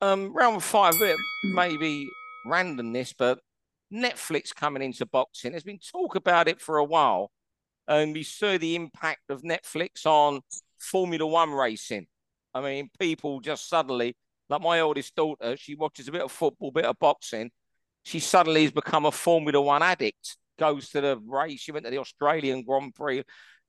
Um, 0.00 0.32
round 0.34 0.62
five, 0.62 0.94
it 1.00 1.16
may 1.42 2.06
randomness, 2.46 3.14
but 3.16 3.40
Netflix 3.92 4.54
coming 4.54 4.82
into 4.82 5.06
boxing. 5.06 5.52
There's 5.52 5.64
been 5.64 5.78
talk 5.78 6.14
about 6.14 6.46
it 6.46 6.60
for 6.60 6.78
a 6.78 6.84
while, 6.84 7.30
and 7.88 8.12
we 8.12 8.22
saw 8.22 8.58
the 8.58 8.76
impact 8.76 9.30
of 9.30 9.42
Netflix 9.42 10.06
on 10.06 10.40
Formula 10.84 11.26
One 11.26 11.50
racing. 11.50 12.06
I 12.54 12.60
mean, 12.60 12.90
people 12.98 13.40
just 13.40 13.68
suddenly, 13.68 14.16
like 14.48 14.62
my 14.62 14.80
oldest 14.80 15.14
daughter, 15.14 15.56
she 15.56 15.74
watches 15.74 16.08
a 16.08 16.12
bit 16.12 16.22
of 16.22 16.32
football, 16.32 16.70
bit 16.70 16.84
of 16.84 16.98
boxing. 16.98 17.50
She 18.04 18.20
suddenly 18.20 18.62
has 18.62 18.72
become 18.72 19.06
a 19.06 19.12
Formula 19.12 19.60
One 19.60 19.82
addict. 19.82 20.36
Goes 20.58 20.90
to 20.90 21.00
the 21.00 21.18
race. 21.26 21.60
She 21.60 21.72
went 21.72 21.84
to 21.84 21.90
the 21.90 21.98
Australian 21.98 22.62
Grand 22.62 22.94
Prix 22.94 23.24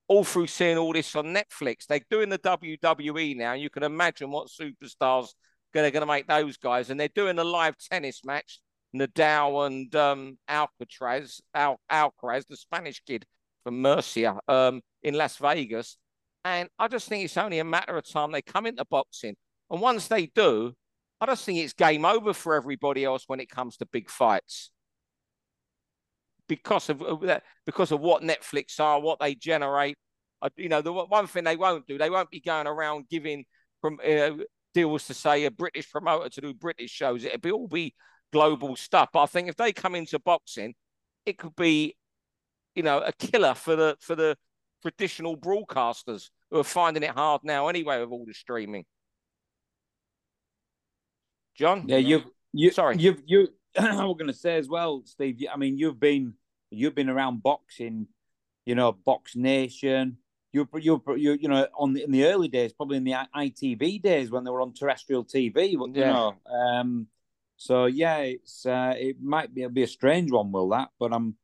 all 0.08 0.24
through 0.24 0.48
seeing 0.48 0.78
all 0.78 0.94
this 0.94 1.16
on 1.16 1.34
Netflix. 1.34 1.88
They're 1.88 2.02
doing 2.10 2.30
the 2.30 2.38
WWE 2.38 3.36
now. 3.36 3.54
You 3.54 3.70
can 3.70 3.84
imagine 3.84 4.30
what 4.30 4.50
superstars 4.50 5.30
they're 5.74 5.92
going 5.92 6.02
to 6.02 6.06
make 6.06 6.28
those 6.28 6.58
guys. 6.58 6.90
And 6.90 7.00
they're 7.00 7.10
doing 7.14 7.40
a 7.40 7.44
live 7.44 7.78
tennis 7.78 8.22
match. 8.24 8.60
Nadal 8.96 9.68
and 9.68 9.94
um, 9.96 10.38
Alcatraz, 10.48 11.42
Al- 11.54 11.82
Alcaraz, 11.92 12.48
the 12.48 12.56
Spanish 12.56 13.02
kid 13.06 13.26
from 13.64 13.82
Murcia 13.82 14.40
um, 14.48 14.82
in 15.04 15.16
Las 15.16 15.36
Vegas. 15.38 15.98
And 16.46 16.70
I 16.78 16.88
just 16.88 17.10
think 17.10 17.26
it's 17.26 17.38
only 17.38 17.58
a 17.58 17.66
matter 17.66 17.98
of 17.98 18.08
time 18.08 18.32
they 18.32 18.44
come 18.44 18.68
into 18.68 18.86
boxing. 18.86 19.36
And 19.72 19.82
once 19.82 20.08
they 20.08 20.28
do, 20.28 20.74
I 21.20 21.26
just 21.26 21.44
think 21.44 21.58
it's 21.58 21.74
game 21.74 22.06
over 22.06 22.34
for 22.34 22.54
everybody 22.54 23.04
else 23.04 23.24
when 23.26 23.40
it 23.40 23.50
comes 23.50 23.78
to 23.78 23.88
big 23.88 24.12
fights 24.12 24.70
because 26.48 26.90
of, 26.90 27.00
that, 27.24 27.42
because 27.66 27.92
of 27.92 28.00
what 28.00 28.22
Netflix 28.22 28.80
are, 28.80 29.02
what 29.02 29.20
they 29.20 29.34
generate. 29.34 29.98
You 30.56 30.70
know, 30.70 30.82
the 30.82 30.94
one 30.94 31.26
thing 31.26 31.46
they 31.46 31.56
won't 31.56 31.88
do, 31.88 31.98
they 31.98 32.12
won't 32.12 32.30
be 32.30 32.42
going 32.42 32.68
around 32.68 33.10
giving 33.10 33.46
from 33.82 34.00
uh, 34.08 34.32
deals 34.76 35.08
to 35.08 35.16
say 35.16 35.46
a 35.46 35.52
British 35.52 35.92
promoter 35.92 36.30
to 36.30 36.42
do 36.42 36.54
British 36.54 36.92
shows. 36.92 37.24
It'll 37.24 37.40
be 37.40 37.52
all 37.52 37.68
be 37.68 37.96
global 38.32 38.76
stuff. 38.76 39.10
But 39.12 39.24
I 39.24 39.26
think 39.26 39.50
if 39.50 39.56
they 39.56 39.74
come 39.74 39.96
into 39.96 40.20
boxing, 40.20 40.76
it 41.26 41.40
could 41.40 41.56
be, 41.56 41.96
you 42.76 42.84
know, 42.84 43.00
a 43.00 43.14
killer 43.14 43.56
for 43.56 43.76
the 43.76 43.98
for 44.00 44.16
the 44.16 44.38
traditional 44.86 45.36
broadcasters 45.36 46.30
who 46.52 46.60
are 46.60 46.64
finding 46.64 47.02
it 47.02 47.10
hard 47.10 47.42
now 47.44 47.68
anyway 47.68 48.00
with 48.00 48.12
all 48.12 48.24
the 48.26 48.34
streaming. 48.34 48.86
John, 51.56 51.86
Yeah, 51.88 51.98
you've 51.98 52.26
you 52.54 52.70
Sorry. 52.72 52.98
you've 52.98 53.24
you. 53.26 53.48
I 53.80 54.06
was 54.06 54.16
going 54.20 54.32
to 54.32 54.34
say 54.38 54.58
as 54.58 54.70
well, 54.70 55.02
Steve. 55.06 55.42
I 55.52 55.58
mean, 55.58 55.78
you've 55.78 56.00
been 56.00 56.34
you've 56.70 56.94
been 56.94 57.10
around 57.10 57.42
boxing, 57.42 58.08
you 58.66 58.76
know, 58.76 58.92
Box 58.92 59.36
Nation. 59.36 60.18
You 60.54 60.70
you 60.76 61.02
you 61.18 61.34
you 61.34 61.50
know 61.50 61.68
on 61.76 61.94
the, 61.94 62.04
in 62.04 62.12
the 62.12 62.26
early 62.26 62.48
days, 62.48 62.72
probably 62.72 62.98
in 62.98 63.06
the 63.06 63.16
ITV 63.36 64.02
days 64.04 64.30
when 64.30 64.44
they 64.44 64.52
were 64.52 64.62
on 64.62 64.74
terrestrial 64.74 65.26
TV. 65.26 65.72
You 65.72 65.92
Yeah. 65.94 66.12
know, 66.12 66.36
um, 66.54 67.08
so 67.58 67.86
yeah, 67.86 68.18
it's 68.20 68.66
uh, 68.66 68.94
it 68.98 69.22
might 69.22 69.54
be 69.54 69.64
it'll 69.64 69.74
be 69.74 69.84
a 69.84 69.88
strange 69.88 70.32
one, 70.32 70.52
will 70.52 70.70
that? 70.70 70.90
But 71.00 71.12
I'm 71.12 71.36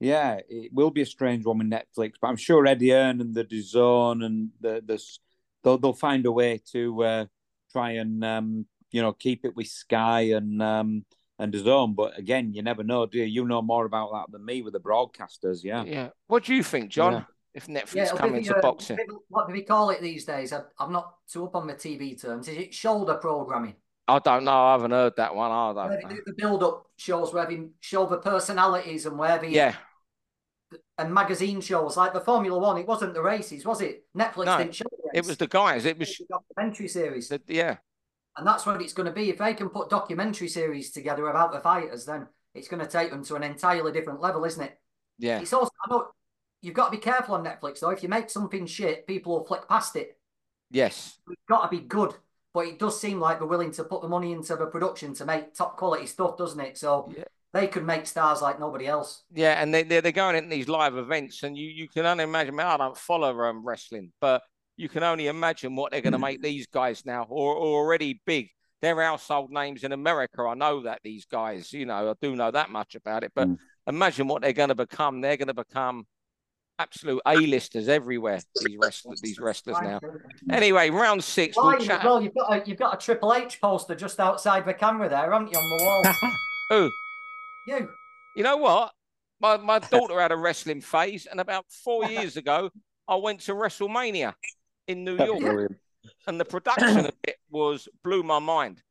yeah, 0.00 0.40
it 0.48 0.72
will 0.72 0.90
be 0.90 1.02
a 1.02 1.06
strange 1.06 1.44
one 1.44 1.58
with 1.58 1.70
Netflix. 1.70 2.14
But 2.20 2.28
I'm 2.28 2.36
sure 2.36 2.66
Eddie 2.66 2.90
Hearn 2.90 3.20
and 3.20 3.34
the 3.34 3.44
DAZN 3.44 4.24
and 4.24 4.50
the 4.60 4.82
the 4.84 5.02
they'll 5.62 5.78
they'll 5.78 5.92
find 5.92 6.26
a 6.26 6.32
way 6.32 6.60
to 6.72 7.02
uh, 7.02 7.26
try 7.72 7.92
and 7.92 8.24
um, 8.24 8.66
you 8.90 9.02
know 9.02 9.12
keep 9.12 9.44
it 9.44 9.56
with 9.56 9.68
Sky 9.68 10.32
and 10.32 10.62
um, 10.62 11.04
and 11.38 11.52
DAZN. 11.52 11.96
But 11.96 12.18
again, 12.18 12.52
you 12.52 12.62
never 12.62 12.84
know, 12.84 13.06
do 13.06 13.18
you? 13.18 13.24
You 13.24 13.44
know 13.46 13.62
more 13.62 13.86
about 13.86 14.12
that 14.12 14.32
than 14.32 14.44
me 14.44 14.62
with 14.62 14.74
the 14.74 14.80
broadcasters. 14.80 15.64
Yeah. 15.64 15.84
yeah. 15.84 16.08
What 16.26 16.44
do 16.44 16.54
you 16.54 16.62
think, 16.62 16.90
John? 16.90 17.12
Yeah. 17.12 17.22
If 17.54 17.68
Netflix 17.68 17.94
Yeah, 17.94 18.02
it'll 18.04 18.18
come 18.18 18.34
into 18.34 18.50
the, 18.50 18.58
uh, 18.58 18.60
boxing, 18.60 18.98
What 19.28 19.46
do 19.46 19.54
we 19.54 19.62
call 19.62 19.88
it 19.88 20.02
these 20.02 20.26
days? 20.26 20.52
I, 20.52 20.60
I'm 20.78 20.92
not 20.92 21.14
too 21.26 21.46
up 21.46 21.56
on 21.56 21.66
the 21.66 21.72
TV 21.72 22.20
terms. 22.20 22.48
Is 22.48 22.58
it 22.58 22.74
shoulder 22.74 23.14
programming? 23.14 23.76
I 24.08 24.18
don't 24.18 24.44
know. 24.44 24.52
I 24.52 24.72
haven't 24.72 24.90
heard 24.92 25.14
that 25.16 25.34
one. 25.34 25.50
I 25.50 25.72
Where 25.72 26.00
don't 26.00 26.08
they 26.08 26.16
do 26.16 26.22
the 26.26 26.34
build-up 26.34 26.86
shows 26.96 27.32
where 27.32 27.46
they 27.46 27.68
show 27.80 28.06
the 28.06 28.18
personalities 28.18 29.06
and 29.06 29.18
where 29.18 29.38
the 29.38 29.48
Yeah, 29.48 29.74
and 30.98 31.12
magazine 31.12 31.60
shows 31.60 31.96
like 31.96 32.12
the 32.12 32.20
Formula 32.20 32.58
One. 32.58 32.78
It 32.78 32.86
wasn't 32.86 33.14
the 33.14 33.22
races, 33.22 33.64
was 33.64 33.80
it? 33.80 34.04
Netflix 34.16 34.46
No, 34.46 34.58
didn't 34.58 34.74
show 34.74 34.84
the 34.90 35.18
it 35.18 35.26
was 35.26 35.36
the 35.36 35.46
guys. 35.46 35.84
It 35.84 35.98
was 35.98 36.20
a 36.20 36.24
documentary 36.28 36.88
series. 36.88 37.28
the, 37.28 37.40
yeah. 37.46 37.76
And 38.36 38.46
that's 38.46 38.66
what 38.66 38.80
it's 38.82 38.92
going 38.92 39.06
to 39.06 39.12
be. 39.12 39.30
If 39.30 39.38
they 39.38 39.54
can 39.54 39.70
put 39.70 39.88
documentary 39.88 40.48
series 40.48 40.90
together 40.90 41.28
about 41.28 41.52
the 41.52 41.60
fighters, 41.60 42.04
then 42.04 42.26
it's 42.54 42.68
going 42.68 42.84
to 42.84 42.90
take 42.90 43.10
them 43.10 43.24
to 43.24 43.34
an 43.36 43.42
entirely 43.42 43.92
different 43.92 44.20
level, 44.20 44.44
isn't 44.44 44.62
it? 44.62 44.78
Yeah. 45.18 45.40
It's 45.40 45.52
also, 45.52 45.70
I 45.86 45.90
know 45.90 46.08
you've 46.60 46.74
got 46.74 46.86
to 46.86 46.98
be 46.98 47.02
careful 47.02 47.34
on 47.34 47.44
Netflix 47.44 47.80
though. 47.80 47.90
If 47.90 48.02
you 48.02 48.08
make 48.08 48.28
something 48.28 48.66
shit, 48.66 49.06
people 49.06 49.32
will 49.32 49.46
flick 49.46 49.68
past 49.68 49.96
it. 49.96 50.18
Yes. 50.70 51.18
It's 51.30 51.40
got 51.48 51.62
to 51.62 51.76
be 51.76 51.82
good. 51.82 52.14
But 52.52 52.66
it 52.66 52.78
does 52.78 52.98
seem 52.98 53.20
like 53.20 53.38
they're 53.38 53.46
willing 53.46 53.72
to 53.72 53.84
put 53.84 54.00
the 54.00 54.08
money 54.08 54.32
into 54.32 54.56
the 54.56 54.66
production 54.66 55.12
to 55.14 55.26
make 55.26 55.54
top 55.54 55.76
quality 55.76 56.06
stuff, 56.06 56.38
doesn't 56.38 56.60
it? 56.60 56.78
So 56.78 57.12
Yeah. 57.16 57.24
They 57.56 57.66
could 57.66 57.84
make 57.84 58.06
stars 58.06 58.42
like 58.42 58.60
nobody 58.60 58.86
else. 58.86 59.24
Yeah, 59.32 59.60
and 59.60 59.72
they, 59.72 59.82
they're, 59.82 60.00
they're 60.00 60.12
going 60.12 60.36
into 60.36 60.50
these 60.50 60.68
live 60.68 60.96
events, 60.96 61.42
and 61.42 61.56
you, 61.56 61.68
you 61.68 61.88
can 61.88 62.06
only 62.06 62.24
imagine. 62.24 62.54
I, 62.54 62.56
mean, 62.56 62.66
I 62.66 62.76
don't 62.76 62.96
follow 62.96 63.38
um, 63.40 63.64
wrestling, 63.64 64.12
but 64.20 64.42
you 64.76 64.88
can 64.88 65.02
only 65.02 65.26
imagine 65.26 65.74
what 65.74 65.92
they're 65.92 66.02
going 66.02 66.12
to 66.12 66.18
make 66.30 66.42
these 66.42 66.66
guys 66.66 67.04
now, 67.04 67.26
or, 67.28 67.54
or 67.54 67.80
already 67.80 68.20
big. 68.26 68.48
They're 68.82 69.00
household 69.02 69.50
names 69.50 69.84
in 69.84 69.92
America. 69.92 70.42
I 70.42 70.54
know 70.54 70.82
that 70.82 71.00
these 71.02 71.24
guys, 71.24 71.72
you 71.72 71.86
know, 71.86 72.10
I 72.10 72.14
do 72.20 72.36
know 72.36 72.50
that 72.50 72.70
much 72.70 72.94
about 72.94 73.24
it. 73.24 73.32
But 73.34 73.48
Mm. 73.48 73.58
imagine 73.86 74.28
what 74.28 74.42
they're 74.42 74.52
going 74.52 74.68
to 74.68 74.74
become. 74.74 75.22
They're 75.22 75.38
going 75.38 75.48
to 75.48 75.54
become 75.54 76.06
absolute 76.78 77.22
A-listers 77.26 77.88
everywhere. 77.88 78.40
These 78.60 78.76
wrestlers, 78.78 79.20
these 79.22 79.38
wrestlers 79.38 79.78
now. 79.80 80.00
Anyway, 80.50 80.90
round 80.90 81.24
six. 81.24 81.56
We'll 81.56 81.78
chat. 81.78 82.04
well, 82.04 82.20
you've 82.20 82.34
got 82.34 82.52
a, 82.52 82.68
you've 82.68 82.78
got 82.78 82.94
a 82.94 82.98
Triple 82.98 83.32
H 83.34 83.60
poster 83.60 83.94
just 83.94 84.20
outside 84.20 84.66
the 84.66 84.74
camera 84.74 85.08
there, 85.08 85.32
haven't 85.32 85.50
you, 85.50 85.58
on 85.58 85.78
the 85.78 85.84
wall? 85.84 86.32
Who? 86.70 86.90
You. 87.66 87.88
You 88.36 88.42
know 88.42 88.56
what? 88.56 88.92
My 89.40 89.56
my 89.56 89.78
daughter 89.90 90.20
had 90.20 90.32
a 90.32 90.36
wrestling 90.36 90.80
phase, 90.80 91.26
and 91.26 91.40
about 91.40 91.66
four 91.68 92.04
years 92.06 92.36
ago, 92.36 92.70
I 93.08 93.16
went 93.16 93.40
to 93.42 93.52
WrestleMania 93.52 94.34
in 94.88 95.04
New 95.04 95.16
York, 95.16 95.40
Brilliant. 95.40 95.76
and 96.26 96.40
the 96.40 96.44
production 96.44 97.06
of 97.06 97.14
it 97.24 97.36
was 97.50 97.88
blew 98.02 98.22
my 98.22 98.38
mind. 98.38 98.82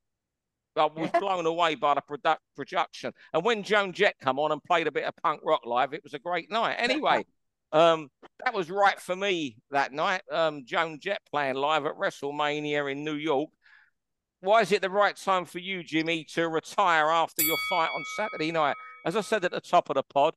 I 0.77 0.85
was 0.85 1.09
blown 1.11 1.45
away 1.45 1.75
by 1.75 1.93
the 1.93 2.01
product 2.01 2.41
production. 2.55 3.13
And 3.33 3.43
when 3.45 3.63
Joan 3.63 3.93
Jett 3.93 4.15
come 4.19 4.39
on 4.39 4.51
and 4.51 4.63
played 4.63 4.87
a 4.87 4.91
bit 4.91 5.05
of 5.05 5.15
punk 5.23 5.41
rock 5.43 5.65
live, 5.65 5.93
it 5.93 6.03
was 6.03 6.13
a 6.13 6.19
great 6.19 6.51
night. 6.51 6.75
Anyway, 6.77 7.25
um, 7.71 8.09
that 8.43 8.53
was 8.53 8.69
right 8.69 8.99
for 8.99 9.15
me 9.15 9.57
that 9.71 9.93
night. 9.93 10.21
Um, 10.31 10.63
Joan 10.65 10.99
Jett 10.99 11.21
playing 11.31 11.55
live 11.55 11.85
at 11.85 11.95
WrestleMania 11.95 12.91
in 12.91 13.03
New 13.03 13.15
York. 13.15 13.49
Why 14.45 14.61
is 14.61 14.71
it 14.71 14.83
the 14.83 14.91
right 14.91 15.15
time 15.15 15.45
for 15.45 15.57
you, 15.57 15.83
Jimmy, 15.83 16.23
to 16.35 16.47
retire 16.47 17.09
after 17.09 17.41
your 17.41 17.57
fight 17.67 17.89
on 17.95 18.03
Saturday 18.15 18.51
night? 18.51 18.75
As 19.03 19.15
I 19.15 19.21
said 19.21 19.43
at 19.43 19.49
the 19.49 19.59
top 19.59 19.89
of 19.89 19.95
the 19.95 20.03
pod, 20.03 20.35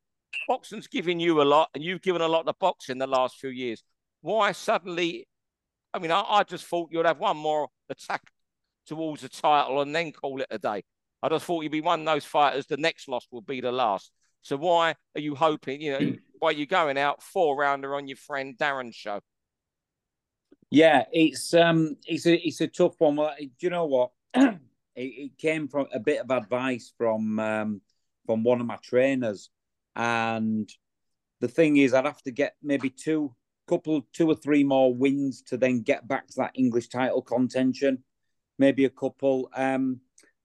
boxing's 0.49 0.87
giving 0.87 1.21
you 1.21 1.43
a 1.43 1.45
lot, 1.45 1.69
and 1.75 1.85
you've 1.85 2.01
given 2.01 2.23
a 2.23 2.29
lot 2.29 2.47
to 2.47 2.55
boxing 2.59 2.97
the 2.97 3.07
last 3.07 3.37
few 3.37 3.51
years. 3.51 3.83
Why 4.23 4.53
suddenly? 4.53 5.29
I 5.93 5.99
mean, 5.99 6.11
I, 6.11 6.23
I 6.27 6.43
just 6.43 6.65
thought 6.65 6.89
you'd 6.91 7.05
have 7.05 7.19
one 7.19 7.37
more 7.37 7.69
attack 7.91 8.23
towards 8.87 9.21
the 9.21 9.29
title 9.29 9.83
and 9.83 9.95
then 9.95 10.13
call 10.13 10.41
it 10.41 10.47
a 10.51 10.59
day. 10.59 10.85
I 11.23 11.29
just 11.29 11.45
thought 11.45 11.63
you'd 11.63 11.73
be 11.73 11.83
one 11.83 12.01
of 12.01 12.07
those 12.07 12.25
fighters. 12.25 12.67
The 12.67 12.79
next 12.79 13.09
loss 13.09 13.27
will 13.31 13.43
be 13.43 13.61
the 13.61 13.73
last. 13.73 14.11
So 14.41 14.57
why 14.57 14.95
are 15.17 15.21
you 15.21 15.35
hoping? 15.35 15.83
You 15.83 15.93
know, 15.93 15.99
mm. 15.99 16.19
why 16.39 16.49
are 16.49 16.53
you 16.53 16.65
going 16.65 16.97
out 16.97 17.23
four 17.23 17.57
rounder 17.57 17.95
on 17.95 18.09
your 18.09 18.17
friend 18.17 18.57
Darren's 18.57 18.97
show? 18.97 19.21
Yeah, 20.71 21.05
it's 21.13 21.55
um, 21.55 21.97
it's 22.07 22.27
a 22.27 22.35
it's 22.35 22.61
a 22.61 22.69
tough 22.69 22.95
one. 22.99 23.17
Well, 23.17 23.35
do 23.39 23.49
you 23.61 23.71
know 23.71 23.87
what? 23.87 24.11
it, 24.35 24.59
it 24.95 25.39
came 25.39 25.67
from 25.67 25.87
a 25.95 25.99
bit 26.01 26.21
of 26.21 26.31
advice 26.31 26.93
from 26.97 27.39
um, 27.39 27.81
from 28.27 28.45
one 28.45 28.61
of 28.61 28.67
my 28.67 28.77
trainers, 28.83 29.49
and 29.97 30.69
the 31.41 31.49
thing 31.49 31.79
is, 31.79 31.95
I'd 31.95 32.05
have 32.05 32.23
to 32.23 32.31
get 32.31 32.57
maybe 32.63 32.91
two, 32.91 33.35
couple, 33.67 34.03
two 34.13 34.29
or 34.29 34.35
three 34.35 34.63
more 34.63 34.95
wins 34.95 35.41
to 35.43 35.57
then 35.57 35.81
get 35.81 36.07
back 36.07 36.27
to 36.29 36.35
that 36.39 36.53
English 36.55 36.89
title 36.89 37.23
contention. 37.23 38.05
Maybe 38.59 38.85
a 38.85 38.91
couple. 38.91 39.49
Um, 39.57 40.01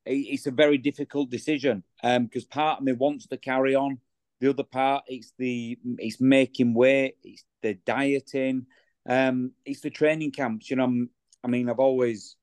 it, 0.06 0.14
it's 0.14 0.48
a 0.48 0.52
very 0.52 0.78
difficult 0.78 1.32
decision 1.32 1.84
um, 2.02 2.26
because 2.26 2.46
part 2.46 2.80
of 2.80 2.86
me 2.86 2.94
wants 2.94 3.28
to 3.28 3.38
carry 3.38 3.76
on. 3.76 4.00
The 4.40 4.52
other 4.52 4.64
part, 4.64 5.04
it's 5.08 5.34
the 5.38 5.78
it's 5.98 6.22
making 6.22 6.74
weight, 6.74 7.16
it's 7.24 7.44
the 7.62 7.74
dieting 7.74 8.68
um, 9.08 9.52
it's 9.66 9.82
the 9.82 9.90
training 9.90 10.32
camps. 10.32 10.70
You 10.70 10.78
know, 10.78 10.86
I'm, 10.86 11.10
I 11.44 11.48
mean, 11.48 11.70
I've 11.70 11.80
always. 11.80 12.36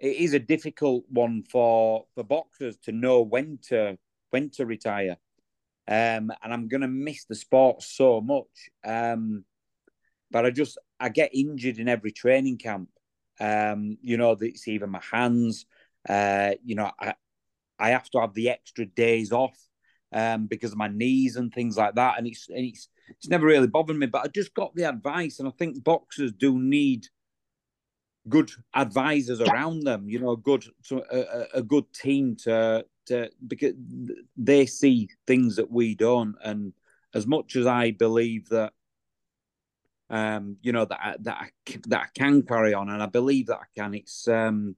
It 0.00 0.16
is 0.16 0.34
a 0.34 0.38
difficult 0.38 1.04
one 1.08 1.44
for 1.44 2.04
for 2.14 2.24
boxers 2.24 2.76
to 2.84 2.92
know 2.92 3.22
when 3.22 3.58
to 3.68 3.96
when 4.30 4.50
to 4.50 4.66
retire, 4.66 5.16
um, 5.88 6.32
and 6.42 6.52
I'm 6.52 6.68
to 6.68 6.88
miss 6.88 7.24
the 7.24 7.34
sport 7.34 7.82
so 7.82 8.20
much. 8.20 8.70
Um, 8.84 9.44
but 10.30 10.44
I 10.44 10.50
just 10.50 10.78
I 10.98 11.08
get 11.08 11.34
injured 11.34 11.78
in 11.78 11.88
every 11.88 12.12
training 12.12 12.58
camp. 12.58 12.90
Um, 13.40 13.98
you 14.02 14.16
know, 14.16 14.36
it's 14.40 14.68
even 14.68 14.90
my 14.90 15.02
hands. 15.10 15.64
Uh, 16.06 16.52
you 16.64 16.74
know, 16.74 16.90
I 17.00 17.14
I 17.78 17.90
have 17.90 18.10
to 18.10 18.20
have 18.20 18.34
the 18.34 18.50
extra 18.50 18.84
days 18.84 19.32
off 19.32 19.56
um, 20.14 20.46
because 20.46 20.70
of 20.70 20.78
my 20.78 20.88
knees 20.88 21.36
and 21.36 21.52
things 21.52 21.76
like 21.76 21.96
that, 21.96 22.16
and 22.16 22.26
it's 22.26 22.48
and 22.48 22.64
it's 22.64 22.88
it's 23.08 23.28
never 23.28 23.46
really 23.46 23.66
bothered 23.66 23.96
me. 23.96 24.06
But 24.06 24.24
I 24.24 24.28
just 24.28 24.54
got 24.54 24.74
the 24.74 24.88
advice, 24.88 25.40
and 25.40 25.48
I 25.48 25.50
think 25.58 25.82
boxers 25.82 26.32
do 26.32 26.58
need 26.58 27.08
good 28.28 28.50
advisors 28.74 29.40
around 29.40 29.82
them. 29.82 30.08
You 30.08 30.20
know, 30.20 30.30
a 30.30 30.36
good 30.36 30.64
a, 30.92 31.46
a 31.54 31.62
good 31.62 31.92
team 31.92 32.36
to 32.44 32.86
to 33.06 33.28
because 33.46 33.74
they 34.36 34.66
see 34.66 35.08
things 35.26 35.56
that 35.56 35.70
we 35.70 35.96
don't. 35.96 36.36
And 36.42 36.72
as 37.12 37.26
much 37.26 37.56
as 37.56 37.66
I 37.66 37.90
believe 37.90 38.48
that, 38.50 38.72
um, 40.10 40.58
you 40.62 40.70
know 40.70 40.84
that 40.84 41.00
I, 41.02 41.16
that 41.22 41.36
I, 41.40 41.78
that 41.88 42.00
I 42.00 42.06
can 42.14 42.42
carry 42.42 42.72
on, 42.72 42.88
and 42.88 43.02
I 43.02 43.06
believe 43.06 43.46
that 43.48 43.58
I 43.58 43.80
can. 43.80 43.94
It's 43.94 44.28
um. 44.28 44.76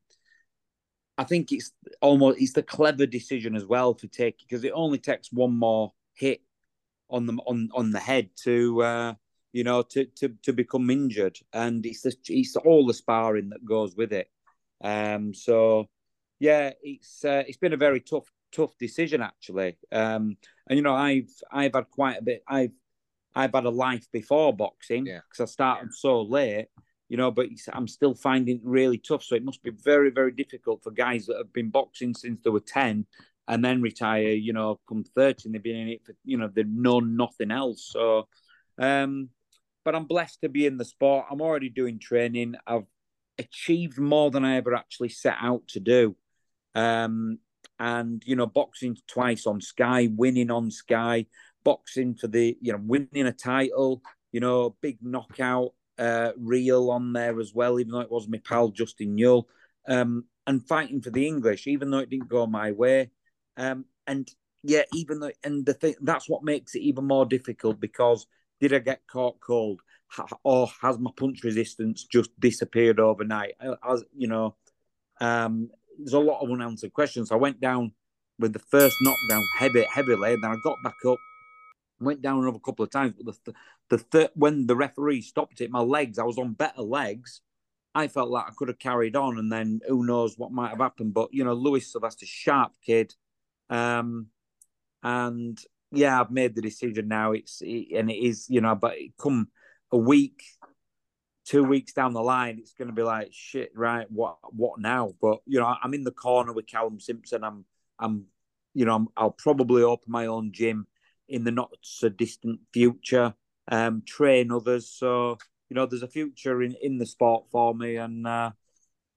I 1.18 1.24
think 1.24 1.52
it's 1.52 1.72
almost 2.02 2.40
it's 2.40 2.52
the 2.52 2.62
clever 2.62 3.06
decision 3.06 3.56
as 3.56 3.64
well 3.64 3.94
to 3.94 4.08
take 4.08 4.38
because 4.38 4.64
it 4.64 4.72
only 4.74 4.98
takes 4.98 5.32
one 5.32 5.56
more 5.56 5.92
hit 6.14 6.42
on 7.08 7.26
the 7.26 7.34
on 7.46 7.70
on 7.74 7.90
the 7.90 8.00
head 8.00 8.30
to 8.44 8.82
uh, 8.82 9.14
you 9.52 9.64
know 9.64 9.82
to 9.82 10.04
to 10.16 10.34
to 10.42 10.52
become 10.52 10.90
injured, 10.90 11.38
and 11.52 11.84
it's 11.86 12.02
the, 12.02 12.14
it's 12.28 12.56
all 12.56 12.86
the 12.86 12.94
sparring 12.94 13.50
that 13.50 13.64
goes 13.64 13.96
with 13.96 14.12
it. 14.12 14.28
Um, 14.82 15.32
so 15.32 15.88
yeah, 16.38 16.72
it's 16.82 17.24
uh, 17.24 17.44
it's 17.46 17.58
been 17.58 17.72
a 17.72 17.78
very 17.78 18.00
tough 18.00 18.30
tough 18.52 18.76
decision 18.78 19.22
actually. 19.22 19.78
Um, 19.92 20.36
and 20.68 20.76
you 20.76 20.82
know 20.82 20.94
I've 20.94 21.30
I've 21.50 21.74
had 21.74 21.90
quite 21.90 22.18
a 22.18 22.22
bit. 22.22 22.42
I've 22.46 22.72
I've 23.34 23.54
had 23.54 23.64
a 23.64 23.70
life 23.70 24.06
before 24.12 24.54
boxing 24.54 25.04
because 25.04 25.38
Yeah. 25.38 25.42
I 25.42 25.46
started 25.46 25.94
so 25.94 26.22
late. 26.22 26.66
You 27.08 27.16
know, 27.16 27.30
but 27.30 27.46
I'm 27.72 27.86
still 27.86 28.14
finding 28.14 28.56
it 28.56 28.62
really 28.64 28.98
tough. 28.98 29.22
So 29.22 29.36
it 29.36 29.44
must 29.44 29.62
be 29.62 29.70
very, 29.70 30.10
very 30.10 30.32
difficult 30.32 30.82
for 30.82 30.90
guys 30.90 31.26
that 31.26 31.36
have 31.36 31.52
been 31.52 31.70
boxing 31.70 32.14
since 32.14 32.40
they 32.42 32.50
were 32.50 32.60
ten 32.60 33.06
and 33.48 33.64
then 33.64 33.80
retire, 33.82 34.30
you 34.30 34.52
know, 34.52 34.80
come 34.88 35.04
30 35.04 35.42
and 35.44 35.54
they've 35.54 35.62
been 35.62 35.76
in 35.76 35.88
it 35.88 36.04
for, 36.04 36.14
you 36.24 36.36
know, 36.36 36.50
they've 36.52 36.66
known 36.66 37.16
nothing 37.16 37.50
else. 37.50 37.88
So, 37.92 38.28
um, 38.78 39.28
but 39.84 39.94
I'm 39.94 40.06
blessed 40.06 40.40
to 40.40 40.48
be 40.48 40.66
in 40.66 40.78
the 40.78 40.84
sport. 40.84 41.26
I'm 41.30 41.40
already 41.40 41.68
doing 41.68 41.98
training. 41.98 42.56
I've 42.66 42.86
achieved 43.38 43.98
more 43.98 44.30
than 44.30 44.44
I 44.44 44.56
ever 44.56 44.74
actually 44.74 45.10
set 45.10 45.36
out 45.40 45.68
to 45.68 45.80
do. 45.80 46.16
Um, 46.74 47.38
and, 47.78 48.22
you 48.26 48.34
know, 48.34 48.46
boxing 48.46 48.96
twice 49.06 49.46
on 49.46 49.60
Sky, 49.60 50.08
winning 50.10 50.50
on 50.50 50.70
Sky, 50.70 51.26
boxing 51.64 52.14
for 52.14 52.26
the, 52.26 52.56
you 52.60 52.72
know, 52.72 52.80
winning 52.82 53.26
a 53.26 53.32
title, 53.32 54.02
you 54.32 54.40
know, 54.40 54.76
big 54.80 54.98
knockout 55.02 55.72
uh, 55.98 56.32
reel 56.38 56.90
on 56.90 57.12
there 57.12 57.40
as 57.40 57.52
well, 57.54 57.78
even 57.80 57.92
though 57.92 58.00
it 58.00 58.10
was 58.10 58.28
my 58.28 58.40
pal 58.44 58.68
Justin 58.68 59.14
Newell. 59.14 59.48
Um, 59.88 60.24
and 60.46 60.66
fighting 60.66 61.00
for 61.00 61.10
the 61.10 61.26
English, 61.26 61.66
even 61.66 61.90
though 61.90 61.98
it 61.98 62.10
didn't 62.10 62.28
go 62.28 62.46
my 62.46 62.72
way. 62.72 63.10
Um, 63.56 63.84
and 64.06 64.28
yeah, 64.62 64.82
even 64.94 65.20
though, 65.20 65.32
and 65.44 65.66
the 65.66 65.74
thing 65.74 65.94
that's 66.00 66.28
what 66.28 66.44
makes 66.44 66.74
it 66.74 66.80
even 66.80 67.06
more 67.06 67.26
difficult 67.26 67.80
because 67.80 68.26
did 68.60 68.72
I 68.72 68.78
get 68.78 69.06
caught 69.06 69.40
cold, 69.40 69.80
or 70.44 70.68
has 70.82 70.98
my 70.98 71.10
punch 71.16 71.42
resistance 71.44 72.04
just 72.04 72.30
disappeared 72.40 73.00
overnight? 73.00 73.54
As 73.88 74.04
you 74.16 74.28
know, 74.28 74.56
um, 75.20 75.68
there's 75.98 76.14
a 76.14 76.18
lot 76.18 76.42
of 76.42 76.50
unanswered 76.50 76.92
questions. 76.92 77.32
I 77.32 77.36
went 77.36 77.60
down 77.60 77.92
with 78.38 78.52
the 78.52 78.58
first 78.58 78.96
knockdown 79.02 79.42
heavy, 79.58 79.84
heavily, 79.92 80.36
then 80.40 80.50
I 80.50 80.56
got 80.62 80.76
back 80.84 80.96
up, 81.06 81.18
went 82.00 82.22
down 82.22 82.42
another 82.42 82.58
couple 82.58 82.84
of 82.84 82.90
times. 82.90 83.14
But 83.22 83.36
the 83.44 84.04
the 84.10 84.30
when 84.34 84.66
the 84.66 84.76
referee 84.76 85.22
stopped 85.22 85.60
it, 85.60 85.70
my 85.70 85.80
legs, 85.80 86.18
I 86.18 86.24
was 86.24 86.38
on 86.38 86.52
better 86.52 86.82
legs. 86.82 87.40
I 87.94 88.08
felt 88.08 88.30
like 88.30 88.44
I 88.46 88.52
could 88.56 88.68
have 88.68 88.78
carried 88.78 89.16
on, 89.16 89.38
and 89.38 89.50
then 89.50 89.80
who 89.88 90.04
knows 90.04 90.36
what 90.36 90.52
might 90.52 90.70
have 90.70 90.80
happened. 90.80 91.14
But 91.14 91.32
you 91.32 91.44
know, 91.44 91.54
Lewis 91.54 91.90
Sylvester, 91.90 92.26
sharp 92.26 92.72
kid, 92.84 93.14
um, 93.70 94.26
and 95.02 95.58
yeah, 95.92 96.20
I've 96.20 96.30
made 96.30 96.54
the 96.54 96.62
decision 96.62 97.08
now. 97.08 97.32
It's 97.32 97.62
it, 97.62 97.92
and 97.94 98.10
it 98.10 98.16
is, 98.16 98.46
you 98.50 98.60
know, 98.60 98.74
but 98.74 98.94
come 99.18 99.48
a 99.90 99.96
week, 99.96 100.42
two 101.46 101.64
weeks 101.64 101.92
down 101.92 102.12
the 102.12 102.22
line, 102.22 102.58
it's 102.58 102.74
going 102.74 102.88
to 102.88 102.94
be 102.94 103.02
like 103.02 103.28
shit. 103.32 103.70
Right, 103.74 104.10
what 104.10 104.38
what 104.50 104.78
now? 104.78 105.14
But 105.20 105.38
you 105.46 105.58
know, 105.58 105.74
I'm 105.82 105.94
in 105.94 106.04
the 106.04 106.10
corner 106.10 106.52
with 106.52 106.66
Callum 106.66 107.00
Simpson. 107.00 107.44
I'm 107.44 107.64
I'm, 107.98 108.26
you 108.74 108.84
know, 108.84 108.94
I'm, 108.94 109.08
I'll 109.16 109.30
probably 109.30 109.82
open 109.82 110.12
my 110.12 110.26
own 110.26 110.52
gym 110.52 110.86
in 111.28 111.44
the 111.44 111.50
not 111.50 111.70
so 111.82 112.08
distant 112.08 112.60
future. 112.72 113.34
Um, 113.68 114.02
train 114.06 114.52
others. 114.52 114.88
So 114.88 115.38
you 115.68 115.74
know, 115.74 115.86
there's 115.86 116.02
a 116.02 116.08
future 116.08 116.62
in 116.62 116.76
in 116.80 116.98
the 116.98 117.06
sport 117.06 117.44
for 117.50 117.74
me, 117.74 117.96
and 117.96 118.26
uh, 118.26 118.52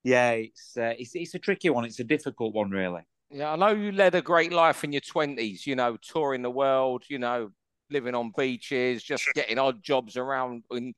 yeah, 0.03 0.31
it's 0.31 0.75
uh, 0.77 0.93
it's 0.97 1.11
it's 1.13 1.35
a 1.35 1.39
tricky 1.39 1.69
one. 1.69 1.85
It's 1.85 1.99
a 1.99 2.03
difficult 2.03 2.53
one, 2.53 2.71
really. 2.71 3.01
Yeah, 3.29 3.53
I 3.53 3.55
know 3.55 3.69
you 3.69 3.91
led 3.91 4.15
a 4.15 4.21
great 4.21 4.51
life 4.51 4.83
in 4.83 4.91
your 4.91 5.01
twenties. 5.01 5.67
You 5.67 5.75
know, 5.75 5.97
touring 5.97 6.41
the 6.41 6.49
world. 6.49 7.03
You 7.07 7.19
know, 7.19 7.51
living 7.89 8.15
on 8.15 8.31
beaches, 8.35 9.03
just 9.03 9.23
getting 9.35 9.59
odd 9.59 9.83
jobs 9.83 10.17
around 10.17 10.63
in 10.71 10.93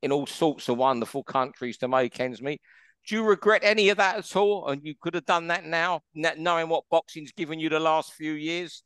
in 0.00 0.12
all 0.12 0.26
sorts 0.26 0.68
of 0.68 0.78
wonderful 0.78 1.24
countries 1.24 1.76
to 1.78 1.88
make 1.88 2.18
ends 2.20 2.40
meet. 2.40 2.60
Do 3.06 3.16
you 3.16 3.24
regret 3.24 3.62
any 3.64 3.88
of 3.88 3.96
that 3.96 4.16
at 4.16 4.36
all? 4.36 4.68
And 4.68 4.80
you 4.84 4.94
could 5.00 5.14
have 5.14 5.26
done 5.26 5.48
that 5.48 5.64
now, 5.64 6.02
knowing 6.14 6.68
what 6.68 6.84
boxing's 6.88 7.32
given 7.32 7.58
you 7.58 7.68
the 7.68 7.80
last 7.80 8.12
few 8.12 8.32
years. 8.32 8.84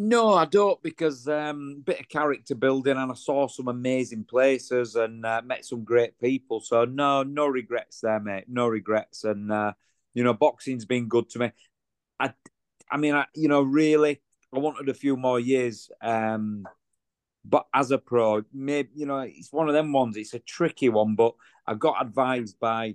No, 0.00 0.32
I 0.32 0.44
don't 0.44 0.80
because 0.80 1.26
um, 1.26 1.82
bit 1.84 1.98
of 1.98 2.08
character 2.08 2.54
building 2.54 2.96
and 2.96 3.10
I 3.10 3.14
saw 3.16 3.48
some 3.48 3.66
amazing 3.66 4.26
places 4.26 4.94
and 4.94 5.26
uh, 5.26 5.42
met 5.44 5.64
some 5.64 5.82
great 5.82 6.16
people. 6.20 6.60
So 6.60 6.84
no, 6.84 7.24
no 7.24 7.48
regrets 7.48 8.00
there, 8.00 8.20
mate. 8.20 8.44
No 8.46 8.68
regrets. 8.68 9.24
And 9.24 9.50
uh, 9.50 9.72
you 10.14 10.22
know, 10.22 10.34
boxing's 10.34 10.84
been 10.84 11.08
good 11.08 11.28
to 11.30 11.40
me. 11.40 11.50
I, 12.20 12.32
I 12.88 12.96
mean, 12.96 13.16
I, 13.16 13.26
you 13.34 13.48
know, 13.48 13.62
really, 13.62 14.20
I 14.54 14.60
wanted 14.60 14.88
a 14.88 14.94
few 14.94 15.16
more 15.16 15.40
years. 15.40 15.90
Um, 16.00 16.64
but 17.44 17.66
as 17.74 17.90
a 17.90 17.98
pro, 17.98 18.44
maybe 18.52 18.90
you 18.94 19.06
know, 19.06 19.18
it's 19.18 19.52
one 19.52 19.66
of 19.66 19.74
them 19.74 19.92
ones. 19.92 20.16
It's 20.16 20.32
a 20.32 20.38
tricky 20.38 20.90
one, 20.90 21.16
but 21.16 21.34
I 21.66 21.74
got 21.74 22.00
advised 22.00 22.60
by 22.60 22.94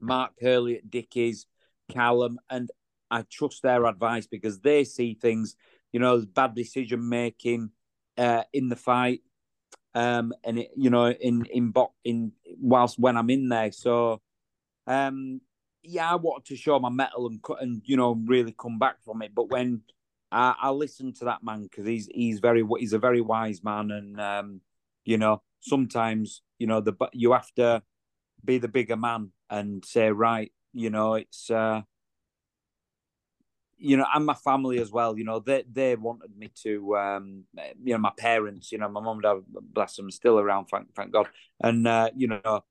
Mark 0.00 0.32
Hurley 0.40 0.78
at 0.78 0.90
Dickies, 0.90 1.44
Callum, 1.90 2.38
and 2.48 2.70
I 3.10 3.24
trust 3.30 3.62
their 3.62 3.84
advice 3.84 4.26
because 4.26 4.60
they 4.60 4.84
see 4.84 5.14
things 5.20 5.54
you 5.94 6.00
know, 6.00 6.20
bad 6.26 6.56
decision 6.56 7.08
making 7.08 7.70
uh, 8.18 8.42
in 8.52 8.68
the 8.68 8.74
fight, 8.74 9.20
um, 9.94 10.32
and 10.42 10.58
it, 10.58 10.72
you 10.76 10.90
know, 10.90 11.06
in 11.06 11.46
in 11.46 11.72
in 12.02 12.32
whilst 12.58 12.98
when 12.98 13.16
I'm 13.16 13.30
in 13.30 13.48
there. 13.48 13.70
So, 13.70 14.20
um, 14.88 15.40
yeah, 15.84 16.10
I 16.10 16.16
wanted 16.16 16.46
to 16.46 16.56
show 16.56 16.80
my 16.80 16.88
metal 16.88 17.28
and 17.28 17.40
cut 17.40 17.62
and 17.62 17.80
you 17.84 17.96
know 17.96 18.20
really 18.26 18.52
come 18.58 18.76
back 18.76 18.96
from 19.04 19.22
it. 19.22 19.36
But 19.36 19.50
when 19.50 19.82
I, 20.32 20.56
I 20.62 20.70
listen 20.70 21.12
to 21.12 21.26
that 21.26 21.44
man 21.44 21.62
because 21.62 21.86
he's 21.86 22.08
he's 22.12 22.40
very 22.40 22.64
he's 22.80 22.92
a 22.92 22.98
very 22.98 23.20
wise 23.20 23.62
man, 23.62 23.92
and 23.92 24.20
um, 24.20 24.62
you 25.04 25.16
know 25.16 25.42
sometimes 25.60 26.42
you 26.58 26.66
know 26.66 26.80
the 26.80 26.94
you 27.12 27.34
have 27.34 27.54
to 27.54 27.84
be 28.44 28.58
the 28.58 28.66
bigger 28.66 28.96
man 28.96 29.30
and 29.48 29.84
say 29.84 30.10
right, 30.10 30.50
you 30.72 30.90
know 30.90 31.14
it's. 31.14 31.52
Uh, 31.52 31.82
you 33.78 33.96
know, 33.96 34.06
and 34.14 34.24
my 34.24 34.34
family 34.34 34.78
as 34.78 34.90
well. 34.90 35.18
You 35.18 35.24
know, 35.24 35.40
they 35.40 35.64
they 35.70 35.96
wanted 35.96 36.36
me 36.36 36.50
to, 36.62 36.96
um, 36.96 37.44
you 37.82 37.94
know, 37.94 37.98
my 37.98 38.12
parents. 38.16 38.72
You 38.72 38.78
know, 38.78 38.88
my 38.88 39.00
mum 39.00 39.18
and 39.18 39.22
dad, 39.22 39.62
bless 39.72 39.96
them, 39.96 40.10
still 40.10 40.38
around. 40.38 40.66
Thank 40.66 40.94
thank 40.94 41.12
God. 41.12 41.28
And 41.62 41.86
uh, 41.86 42.10
you 42.16 42.28
know, 42.28 42.64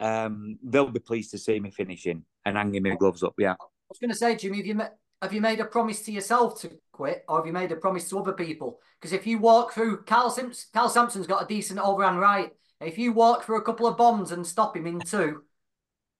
um, 0.00 0.58
they'll 0.62 0.88
be 0.88 1.00
pleased 1.00 1.30
to 1.32 1.38
see 1.38 1.60
me 1.60 1.70
finishing 1.70 2.24
and 2.44 2.56
hanging 2.56 2.82
my 2.82 2.94
gloves 2.94 3.22
up. 3.22 3.34
Yeah. 3.38 3.52
I 3.52 3.90
was 3.90 3.98
going 3.98 4.10
to 4.10 4.16
say, 4.16 4.36
Jimmy, 4.36 4.58
have 4.58 4.66
you 4.66 4.80
have 5.22 5.32
you 5.32 5.40
made 5.40 5.60
a 5.60 5.64
promise 5.64 6.02
to 6.02 6.12
yourself 6.12 6.60
to 6.62 6.70
quit, 6.92 7.24
or 7.28 7.38
have 7.38 7.46
you 7.46 7.52
made 7.52 7.72
a 7.72 7.76
promise 7.76 8.08
to 8.10 8.18
other 8.18 8.32
people? 8.32 8.80
Because 9.00 9.12
if 9.12 9.26
you 9.26 9.38
walk 9.38 9.72
through, 9.72 10.02
Carl 10.04 10.30
Simpson, 10.30 10.68
Carl 10.72 10.88
Sampson's 10.88 11.26
got 11.26 11.42
a 11.42 11.46
decent 11.46 11.80
overhand 11.80 12.20
right. 12.20 12.50
If 12.80 12.98
you 12.98 13.12
walk 13.12 13.44
through 13.44 13.58
a 13.58 13.62
couple 13.62 13.86
of 13.86 13.96
bombs 13.96 14.32
and 14.32 14.46
stop 14.46 14.76
him 14.76 14.86
in 14.86 15.00
two, 15.00 15.42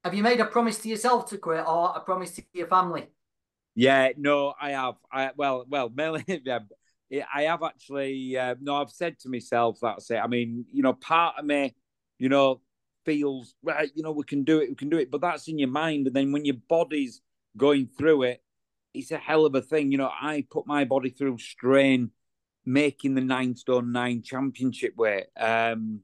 have 0.05 0.15
you 0.15 0.23
made 0.23 0.41
a 0.41 0.47
promise 0.47 0.79
to 0.79 0.89
yourself 0.89 1.29
to 1.31 1.39
quit, 1.39 1.65
or 1.67 1.93
a 1.95 2.01
promise 2.01 2.33
to 2.33 2.43
your 2.53 2.69
family? 2.69 3.09
Yeah, 3.77 4.11
no, 4.17 4.55
I 4.61 4.71
have. 4.71 4.95
I 5.13 5.33
well, 5.37 5.67
well, 5.69 5.91
mainly, 5.95 6.25
yeah, 7.11 7.27
I 7.33 7.43
have 7.43 7.63
actually. 7.63 8.37
Uh, 8.37 8.55
no, 8.61 8.77
I've 8.77 8.91
said 8.91 9.19
to 9.21 9.29
myself 9.29 9.79
that's 9.83 10.11
it. 10.11 10.17
I 10.17 10.27
mean, 10.27 10.65
you 10.73 10.83
know, 10.83 10.95
part 10.95 11.37
of 11.39 11.45
me, 11.45 11.75
you 12.19 12.31
know, 12.31 12.63
feels 13.05 13.55
right. 13.63 13.91
You 13.95 14.03
know, 14.03 14.13
we 14.13 14.25
can 14.25 14.45
do 14.45 14.61
it. 14.61 14.71
We 14.71 14.77
can 14.77 14.89
do 14.89 14.99
it. 14.99 15.11
But 15.11 15.21
that's 15.21 15.49
in 15.49 15.59
your 15.59 15.69
mind, 15.69 16.07
and 16.07 16.17
then 16.17 16.33
when 16.33 16.47
your 16.47 16.57
body's 16.69 17.21
going 17.57 17.89
through 17.99 18.23
it, 18.25 18.43
it's 18.95 19.11
a 19.11 19.19
hell 19.19 19.45
of 19.47 19.55
a 19.55 19.63
thing. 19.63 19.93
You 19.93 19.99
know, 19.99 20.11
I 20.11 20.47
put 20.51 20.67
my 20.67 20.85
body 20.85 21.11
through 21.11 21.39
strain 21.39 22.13
making 22.65 23.15
the 23.15 23.21
nine 23.21 23.57
stone 23.57 23.93
nine 23.93 24.23
championship 24.23 24.97
weight. 24.97 25.27
Um, 25.39 26.01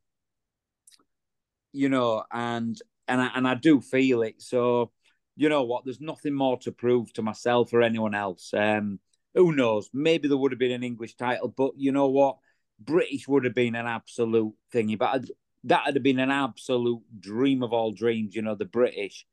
you 1.73 1.89
know, 1.89 2.25
and 2.31 2.81
and 3.09 3.21
I, 3.21 3.31
and 3.35 3.47
I 3.49 3.55
do 3.55 3.81
feel 3.81 4.23
it. 4.23 4.41
So 4.43 4.93
you 5.37 5.49
know 5.49 5.64
what? 5.64 5.85
There's 5.85 6.01
nothing 6.01 6.35
more 6.35 6.59
to 6.59 6.73
prove 6.73 7.12
to 7.14 7.23
myself 7.23 7.73
or 7.73 7.83
anyone 7.83 8.14
else. 8.14 8.53
Um, 8.55 8.99
who 9.35 9.55
knows? 9.55 9.88
Maybe 9.92 10.29
there 10.29 10.37
would 10.37 10.53
have 10.53 10.59
been 10.59 10.73
an 10.73 10.83
English 10.83 11.16
title, 11.16 11.49
but 11.49 11.73
you 11.77 11.92
know 11.92 12.09
what? 12.09 12.37
British 12.79 13.27
would 13.29 13.45
have 13.45 13.55
been 13.55 13.75
an 13.75 13.87
absolute 13.87 14.55
thingy. 14.73 14.99
But 14.99 15.25
that 15.64 15.87
would 15.87 15.95
have 15.95 16.03
been 16.03 16.18
an 16.18 16.31
absolute 16.31 17.03
dream 17.18 17.62
of 17.62 17.73
all 17.73 17.92
dreams. 17.92 18.35
You 18.35 18.42
know, 18.42 18.55
the 18.55 18.64
British. 18.64 19.27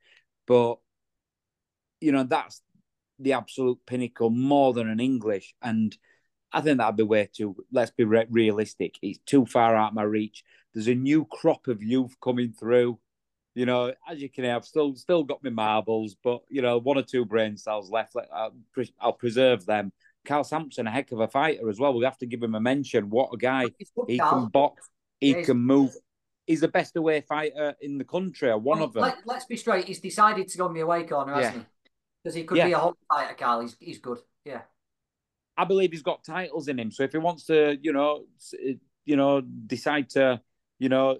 But 0.47 0.77
you 1.99 2.11
know, 2.11 2.23
that's 2.23 2.61
the 3.19 3.33
absolute 3.33 3.79
pinnacle 3.85 4.29
more 4.29 4.73
than 4.73 4.89
an 4.89 4.99
English. 4.99 5.53
And 5.61 5.95
I 6.51 6.61
think 6.61 6.77
that'd 6.77 6.95
be 6.95 7.03
way 7.03 7.29
too. 7.31 7.55
Let's 7.71 7.91
be 7.91 8.05
re- 8.05 8.25
realistic. 8.29 8.95
It's 9.01 9.19
too 9.25 9.45
far 9.45 9.75
out 9.75 9.93
my 9.93 10.03
reach. 10.03 10.43
There's 10.73 10.87
a 10.87 10.95
new 10.95 11.25
crop 11.25 11.67
of 11.67 11.83
youth 11.83 12.15
coming 12.23 12.53
through 12.53 12.99
you 13.59 13.65
know, 13.65 13.93
as 14.09 14.21
you 14.21 14.29
can 14.29 14.45
hear, 14.45 14.55
I've 14.55 14.63
still 14.63 14.95
still 14.95 15.25
got 15.25 15.43
my 15.43 15.49
marbles, 15.49 16.15
but 16.23 16.43
you 16.47 16.61
know, 16.61 16.77
one 16.77 16.97
or 16.97 17.01
two 17.01 17.25
brain 17.25 17.57
cells 17.57 17.91
left. 17.91 18.15
I'll, 18.33 18.53
I'll 19.01 19.11
preserve 19.11 19.65
them. 19.65 19.91
Carl 20.23 20.45
Sampson, 20.45 20.87
a 20.87 20.91
heck 20.91 21.11
of 21.11 21.19
a 21.19 21.27
fighter 21.27 21.69
as 21.69 21.77
well. 21.77 21.93
We 21.93 22.05
have 22.05 22.17
to 22.19 22.25
give 22.25 22.41
him 22.41 22.55
a 22.55 22.61
mention. 22.61 23.09
What 23.09 23.31
a 23.33 23.37
guy! 23.37 23.65
He 24.07 24.17
can 24.17 24.45
box. 24.45 24.87
He 25.19 25.43
can 25.43 25.57
move. 25.57 25.91
He's 26.47 26.61
the 26.61 26.69
best 26.69 26.95
away 26.95 27.19
fighter 27.19 27.75
in 27.81 27.97
the 27.97 28.05
country. 28.05 28.49
Or 28.49 28.57
one 28.57 28.81
of 28.81 28.93
them. 28.93 29.11
Let, 29.25 29.37
us 29.39 29.45
be 29.45 29.57
straight. 29.57 29.83
He's 29.83 29.99
decided 29.99 30.47
to 30.47 30.57
go 30.57 30.63
on 30.63 30.73
the 30.73 30.79
away 30.79 31.03
corner, 31.03 31.33
hasn't 31.33 31.55
yeah. 31.55 31.61
he? 31.61 31.67
Because 32.23 32.35
he 32.35 32.43
could 32.45 32.57
yeah. 32.59 32.65
be 32.67 32.71
a 32.71 32.79
whole 32.79 32.95
fighter, 33.09 33.35
Carl. 33.37 33.59
He's 33.59 33.75
he's 33.81 33.99
good. 33.99 34.19
Yeah. 34.45 34.61
I 35.57 35.65
believe 35.65 35.91
he's 35.91 36.01
got 36.01 36.23
titles 36.23 36.69
in 36.69 36.79
him. 36.79 36.91
So 36.91 37.03
if 37.03 37.11
he 37.11 37.17
wants 37.17 37.43
to, 37.47 37.77
you 37.81 37.91
know, 37.91 38.23
eh, 38.57 38.75
you 39.03 39.17
know, 39.17 39.41
decide 39.41 40.11
to, 40.11 40.39
you 40.77 40.87
know, 40.87 41.17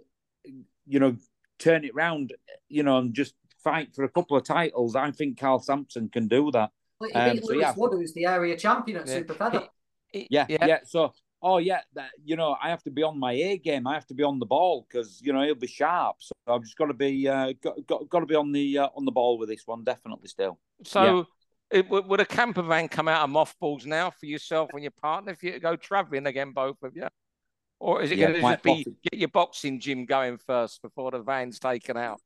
you 0.88 1.02
know, 1.02 1.18
turn 1.60 1.84
it 1.86 1.94
round, 1.94 2.34
you 2.68 2.84
know, 2.84 2.98
and 2.98 3.14
just 3.14 3.36
fight 3.64 3.94
for 3.94 4.04
a 4.04 4.10
couple 4.10 4.38
of 4.38 4.44
titles. 4.44 4.96
I 4.96 5.12
think 5.12 5.40
Carl 5.40 5.60
Sampson 5.60 6.10
can 6.10 6.28
do 6.28 6.52
that. 6.52 6.72
Well, 7.00 7.10
he 7.10 7.16
um, 7.16 7.38
so, 7.40 7.54
Lewis 7.54 7.62
yeah. 7.62 7.74
Wood, 7.76 7.92
who's 7.94 8.14
the 8.14 8.26
area 8.26 8.58
champion 8.58 8.98
at 8.98 9.08
yeah. 9.08 9.14
Super 9.16 9.34
Feather. 9.34 9.68
Yeah, 10.14 10.46
yeah, 10.50 10.66
yeah. 10.66 10.80
So, 10.86 11.14
oh 11.42 11.58
yeah, 11.60 11.82
that 11.94 12.12
you 12.24 12.36
know, 12.36 12.58
I 12.62 12.70
have 12.70 12.84
to 12.84 12.92
be 12.92 13.04
on 13.04 13.20
my 13.20 13.34
A 13.34 13.58
game. 13.58 13.86
I 13.88 13.94
have 13.94 14.08
to 14.08 14.14
be 14.14 14.24
on 14.24 14.40
the 14.40 14.46
ball 14.46 14.88
because 14.90 15.22
you 15.22 15.32
know 15.32 15.44
he'll 15.44 15.56
be 15.56 15.68
sharp. 15.68 16.18
So 16.20 16.34
I've 16.48 16.64
just 16.64 16.78
got 16.78 16.88
to 16.88 16.94
be 16.94 17.28
uh, 17.28 17.54
got, 17.62 17.86
got 17.86 18.10
got 18.10 18.20
to 18.22 18.26
be 18.26 18.36
on 18.36 18.52
the 18.52 18.80
uh, 18.80 18.90
on 18.96 19.06
the 19.06 19.12
ball 19.12 19.38
with 19.38 19.50
this 19.50 19.64
one. 19.66 19.84
Definitely 19.84 20.28
still. 20.28 20.60
So. 20.84 21.28
It, 21.72 21.88
would 21.88 22.20
a 22.20 22.26
camper 22.26 22.64
van 22.64 22.88
come 22.88 23.08
out 23.08 23.24
of 23.24 23.30
mothballs 23.30 23.86
now 23.86 24.10
for 24.10 24.26
yourself 24.26 24.72
and 24.74 24.82
your 24.82 24.90
partner 24.90 25.34
if 25.34 25.44
you 25.44 25.60
go 25.60 25.76
travelling 25.76 26.26
again, 26.26 26.52
both 26.52 26.82
of 26.82 26.96
you? 26.96 27.06
Or 27.80 28.02
is 28.02 28.12
it 28.12 28.18
yeah, 28.18 28.28
going 28.28 28.42
to 28.42 28.42
just 28.42 28.64
be 28.64 28.86
get 29.04 29.20
your 29.20 29.30
boxing 29.30 29.80
gym 29.80 30.06
going 30.06 30.38
first 30.38 30.82
before 30.82 31.12
the 31.12 31.20
van's 31.20 31.60
taken 31.60 31.96
out? 31.96 32.22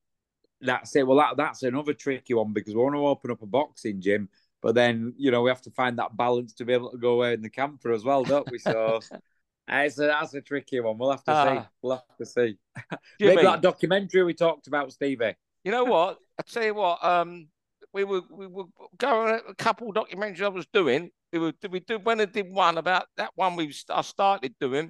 That's 0.61 0.95
it. 0.95 1.05
Well, 1.05 1.17
that, 1.17 1.37
that's 1.37 1.63
another 1.63 1.93
tricky 1.93 2.33
one 2.33 2.53
because 2.53 2.73
we 2.73 2.81
want 2.81 2.95
to 2.95 3.05
open 3.05 3.31
up 3.31 3.41
a 3.41 3.45
boxing 3.45 4.01
gym, 4.01 4.29
but 4.61 4.73
then 4.73 5.13
you 5.17 5.29
know 5.29 5.41
we 5.41 5.49
have 5.49 5.61
to 5.63 5.71
find 5.71 5.99
that 5.99 6.17
balance 6.17 6.53
to 6.55 6.65
be 6.65 6.73
able 6.73 6.91
to 6.91 6.97
go 6.97 7.13
away 7.13 7.33
in 7.33 7.41
the 7.41 7.49
camper 7.49 7.91
as 7.91 8.03
well, 8.03 8.23
don't 8.23 8.49
we? 8.49 8.57
So 8.57 8.99
it's 9.67 9.99
a, 9.99 10.07
that's 10.07 10.33
a 10.33 10.41
tricky 10.41 10.79
one. 10.79 10.97
We'll 10.97 11.11
have 11.11 11.23
to 11.25 11.31
uh, 11.31 11.43
see. 11.43 11.57
Ah. 11.59 11.69
We'll 11.81 11.95
have 11.97 12.17
to 12.17 12.25
see. 12.25 12.57
Maybe 13.19 13.43
that 13.43 13.61
documentary 13.61 14.23
we 14.23 14.33
talked 14.33 14.67
about, 14.67 14.91
Stevie. 14.91 15.35
You 15.63 15.71
know 15.71 15.83
what? 15.83 16.17
I 16.39 16.43
tell 16.43 16.63
you 16.63 16.73
what. 16.73 17.03
Um, 17.03 17.47
we 17.93 18.05
were 18.05 18.21
we 18.31 18.47
were 18.47 18.65
going 18.97 19.39
a 19.47 19.53
couple 19.55 19.93
documentaries 19.93 20.41
I 20.41 20.47
was 20.47 20.65
doing. 20.73 21.11
We 21.31 21.39
were 21.39 21.53
we 21.69 21.79
did 21.79 22.03
when 22.05 22.21
I 22.21 22.25
did 22.25 22.49
one 22.49 22.79
about 22.79 23.05
that 23.17 23.31
one 23.35 23.55
we 23.55 23.73
I 23.89 24.01
started 24.01 24.55
doing 24.59 24.89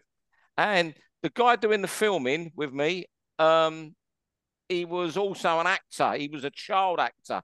and 0.58 0.94
the 1.22 1.30
guy 1.30 1.56
doing 1.56 1.82
the 1.82 1.88
filming 1.88 2.52
with 2.56 2.74
me, 2.74 3.06
um, 3.40 3.96
he 4.70 4.86
was 4.86 5.18
also 5.18 5.60
an 5.60 5.68
actor. 5.68 6.14
He 6.14 6.28
was 6.28 6.44
a 6.44 6.50
child 6.50 7.00
actor. 7.00 7.42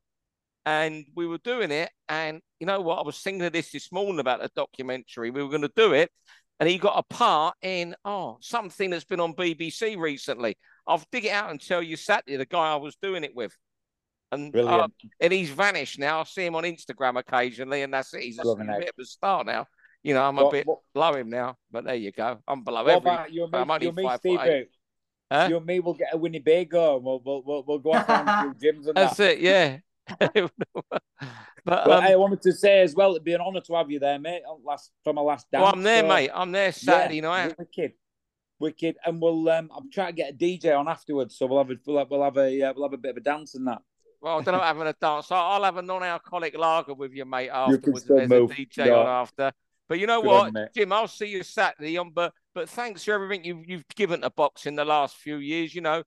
And 0.65 1.06
we 1.15 1.26
were 1.26 1.39
doing 1.39 1.72
it. 1.72 1.89
And 2.08 2.41
you 2.60 2.67
know 2.67 2.82
what? 2.82 3.00
I 3.00 3.04
was 3.04 3.19
thinking 3.19 3.43
of 3.43 3.54
this 3.54 3.72
this 3.72 3.91
morning 3.91 4.19
about 4.19 4.43
a 4.43 4.50
documentary. 4.56 5.32
We 5.32 5.41
were 5.41 5.50
going 5.50 5.62
to 5.62 5.72
do 5.76 5.93
it. 5.93 6.12
And 6.60 6.67
he 6.67 6.78
got 6.78 7.00
a 7.00 7.13
part 7.13 7.56
in, 7.62 7.95
oh, 8.04 8.38
something 8.41 8.89
that's 8.89 9.06
been 9.06 9.22
on 9.22 9.34
BBC 9.34 9.98
recently. 9.98 10.58
I'll 10.86 11.02
dig 11.12 11.26
it 11.26 11.32
out 11.32 11.50
and 11.52 11.62
tell 11.62 11.82
you 11.82 11.95
Saturday, 11.95 12.36
the 12.36 12.45
guy 12.45 12.74
I 12.74 12.76
was 12.76 12.98
doing 13.02 13.24
it 13.24 13.34
with. 13.34 13.56
And, 14.32 14.54
uh, 14.56 14.88
and 15.22 15.34
he's 15.34 15.50
vanished 15.50 15.98
now. 15.98 16.19
I 16.19 16.24
see 16.26 16.45
him 16.45 16.56
on 16.56 16.65
Instagram 16.65 17.17
occasionally, 17.17 17.82
and 17.84 17.93
that's 17.93 18.13
it. 18.13 18.24
He's 18.24 18.38
a, 18.39 18.43
a 18.76 18.80
bit 18.80 18.89
of 18.89 19.02
a 19.02 19.06
star 19.06 19.43
now. 19.43 19.65
You 20.03 20.13
know, 20.13 20.23
I'm 20.23 20.38
a 20.38 20.49
bit 20.49 20.65
what, 20.65 20.79
below 20.93 21.13
him 21.13 21.29
now, 21.29 21.57
but 21.71 21.83
there 21.83 21.95
you 21.95 22.12
go. 22.12 22.39
I'm 22.47 22.63
below 22.63 22.83
what 22.83 22.95
every. 22.95 23.12
About 23.12 23.33
you 23.33 23.43
and 23.43 23.51
me, 23.51 23.59
I'm 23.59 23.71
only 23.71 23.85
you 23.88 23.91
five 23.91 24.23
me, 24.23 24.38
Steve, 24.38 24.65
huh? 25.31 25.47
You 25.49 25.57
and 25.57 25.65
me 25.65 25.79
will 25.81 25.93
get 25.93 26.13
a 26.13 26.17
Winnebago 26.17 26.95
and 26.95 27.05
we'll 27.05 27.21
we'll 27.23 27.43
we'll, 27.45 27.63
we'll 27.67 27.79
go 27.79 27.93
off 27.93 28.09
on 28.09 28.55
gyms 28.55 28.88
and 28.88 28.95
That's 28.95 29.17
that. 29.17 29.33
it, 29.33 29.39
yeah. 29.39 29.77
but 31.65 31.91
um, 31.91 32.03
I 32.03 32.15
wanted 32.15 32.41
to 32.43 32.53
say 32.53 32.81
as 32.81 32.95
well, 32.95 33.12
it'd 33.12 33.23
be 33.23 33.33
an 33.33 33.41
honour 33.41 33.62
to 33.62 33.75
have 33.75 33.91
you 33.91 33.99
there, 33.99 34.17
mate. 34.17 34.41
Last 34.63 34.91
from 35.03 35.17
my 35.17 35.21
last 35.21 35.47
dance. 35.51 35.63
Well, 35.63 35.73
I'm 35.73 35.83
there, 35.83 36.01
so, 36.01 36.07
mate. 36.07 36.31
I'm 36.33 36.51
there 36.51 36.71
Saturday 36.71 37.15
yeah, 37.15 37.21
night. 37.21 37.55
Wicked, 37.59 37.93
wicked, 38.59 38.95
and 39.05 39.21
we'll 39.21 39.49
um, 39.49 39.69
I'm 39.75 39.91
trying 39.91 40.07
to 40.07 40.13
get 40.13 40.33
a 40.33 40.35
DJ 40.35 40.77
on 40.77 40.88
afterwards, 40.88 41.38
so 41.38 41.45
we'll 41.45 41.59
have 41.59 41.69
a 41.69 41.75
we'll 41.85 41.97
have, 41.97 42.09
we'll 42.09 42.23
have 42.23 42.38
a 42.38 42.63
uh, 42.63 42.73
we'll 42.75 42.85
have 42.85 42.93
a 42.93 42.97
bit 42.97 43.12
of 43.12 43.17
a 43.17 43.21
dance 43.21 43.55
and 43.55 43.67
that. 43.67 43.81
Well, 44.21 44.39
I 44.39 44.43
don't 44.43 44.53
know 44.53 44.62
having 44.62 44.88
a 44.88 44.93
dance. 44.93 45.31
I'll 45.31 45.63
have 45.63 45.77
a 45.77 45.81
non-alcoholic 45.81 46.57
lager 46.57 46.93
with 46.93 47.13
you, 47.13 47.25
mate, 47.25 47.49
afterwards. 47.49 48.05
You 48.09 48.15
there's 48.15 48.29
move. 48.29 48.51
a 48.51 48.53
DJ 48.53 48.88
yeah. 48.88 48.95
on 48.95 49.07
after. 49.07 49.51
But 49.89 49.99
you 49.99 50.06
know 50.06 50.21
Good 50.21 50.28
what, 50.28 50.56
on, 50.56 50.67
Jim? 50.75 50.93
I'll 50.93 51.08
see 51.08 51.25
you 51.25 51.43
Saturday 51.43 51.97
on. 51.97 52.12
But 52.12 52.32
but 52.54 52.69
thanks 52.69 53.04
for 53.04 53.13
everything 53.13 53.43
you've 53.43 53.67
you've 53.67 53.88
given 53.95 54.21
to 54.21 54.30
boxing 54.30 54.75
the 54.75 54.86
last 54.86 55.17
few 55.17 55.38
years. 55.38 55.73
You 55.73 55.82
know, 55.82 56.04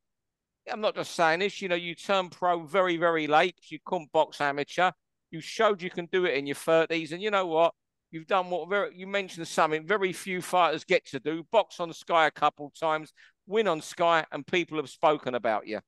I'm 0.71 0.81
not 0.81 0.95
just 0.95 1.14
saying 1.14 1.40
this. 1.40 1.61
You 1.61 1.68
know, 1.68 1.75
you 1.75 1.97
turned 1.97 2.31
pro 2.31 2.62
very 2.64 2.97
very 2.97 3.27
late. 3.27 3.57
You 3.68 3.81
couldn't 3.85 4.12
box 4.12 4.40
amateur. 4.40 4.92
You 5.33 5.40
showed 5.40 5.83
you 5.83 5.90
can 5.90 6.07
do 6.12 6.27
it 6.27 6.35
in 6.35 6.47
your 6.47 6.57
30s, 6.57 7.12
and 7.12 7.21
you 7.21 7.31
know 7.31 7.47
what? 7.47 7.75
You've 8.11 8.27
done 8.27 8.51
what 8.51 8.68
very, 8.68 8.95
you 8.95 9.07
mentioned 9.07 9.49
something 9.49 9.87
very 9.87 10.12
few 10.12 10.42
fighters 10.42 10.85
get 10.85 11.07
to 11.07 11.18
do. 11.18 11.47
Box 11.51 11.81
on 11.81 11.90
Sky 11.95 12.27
a 12.27 12.31
couple 12.31 12.71
times, 12.79 13.14
win 13.47 13.66
on 13.66 13.81
Sky, 13.81 14.27
and 14.31 14.47
people 14.47 14.77
have 14.77 14.90
spoken 14.90 15.35
about 15.35 15.66
you. 15.66 15.81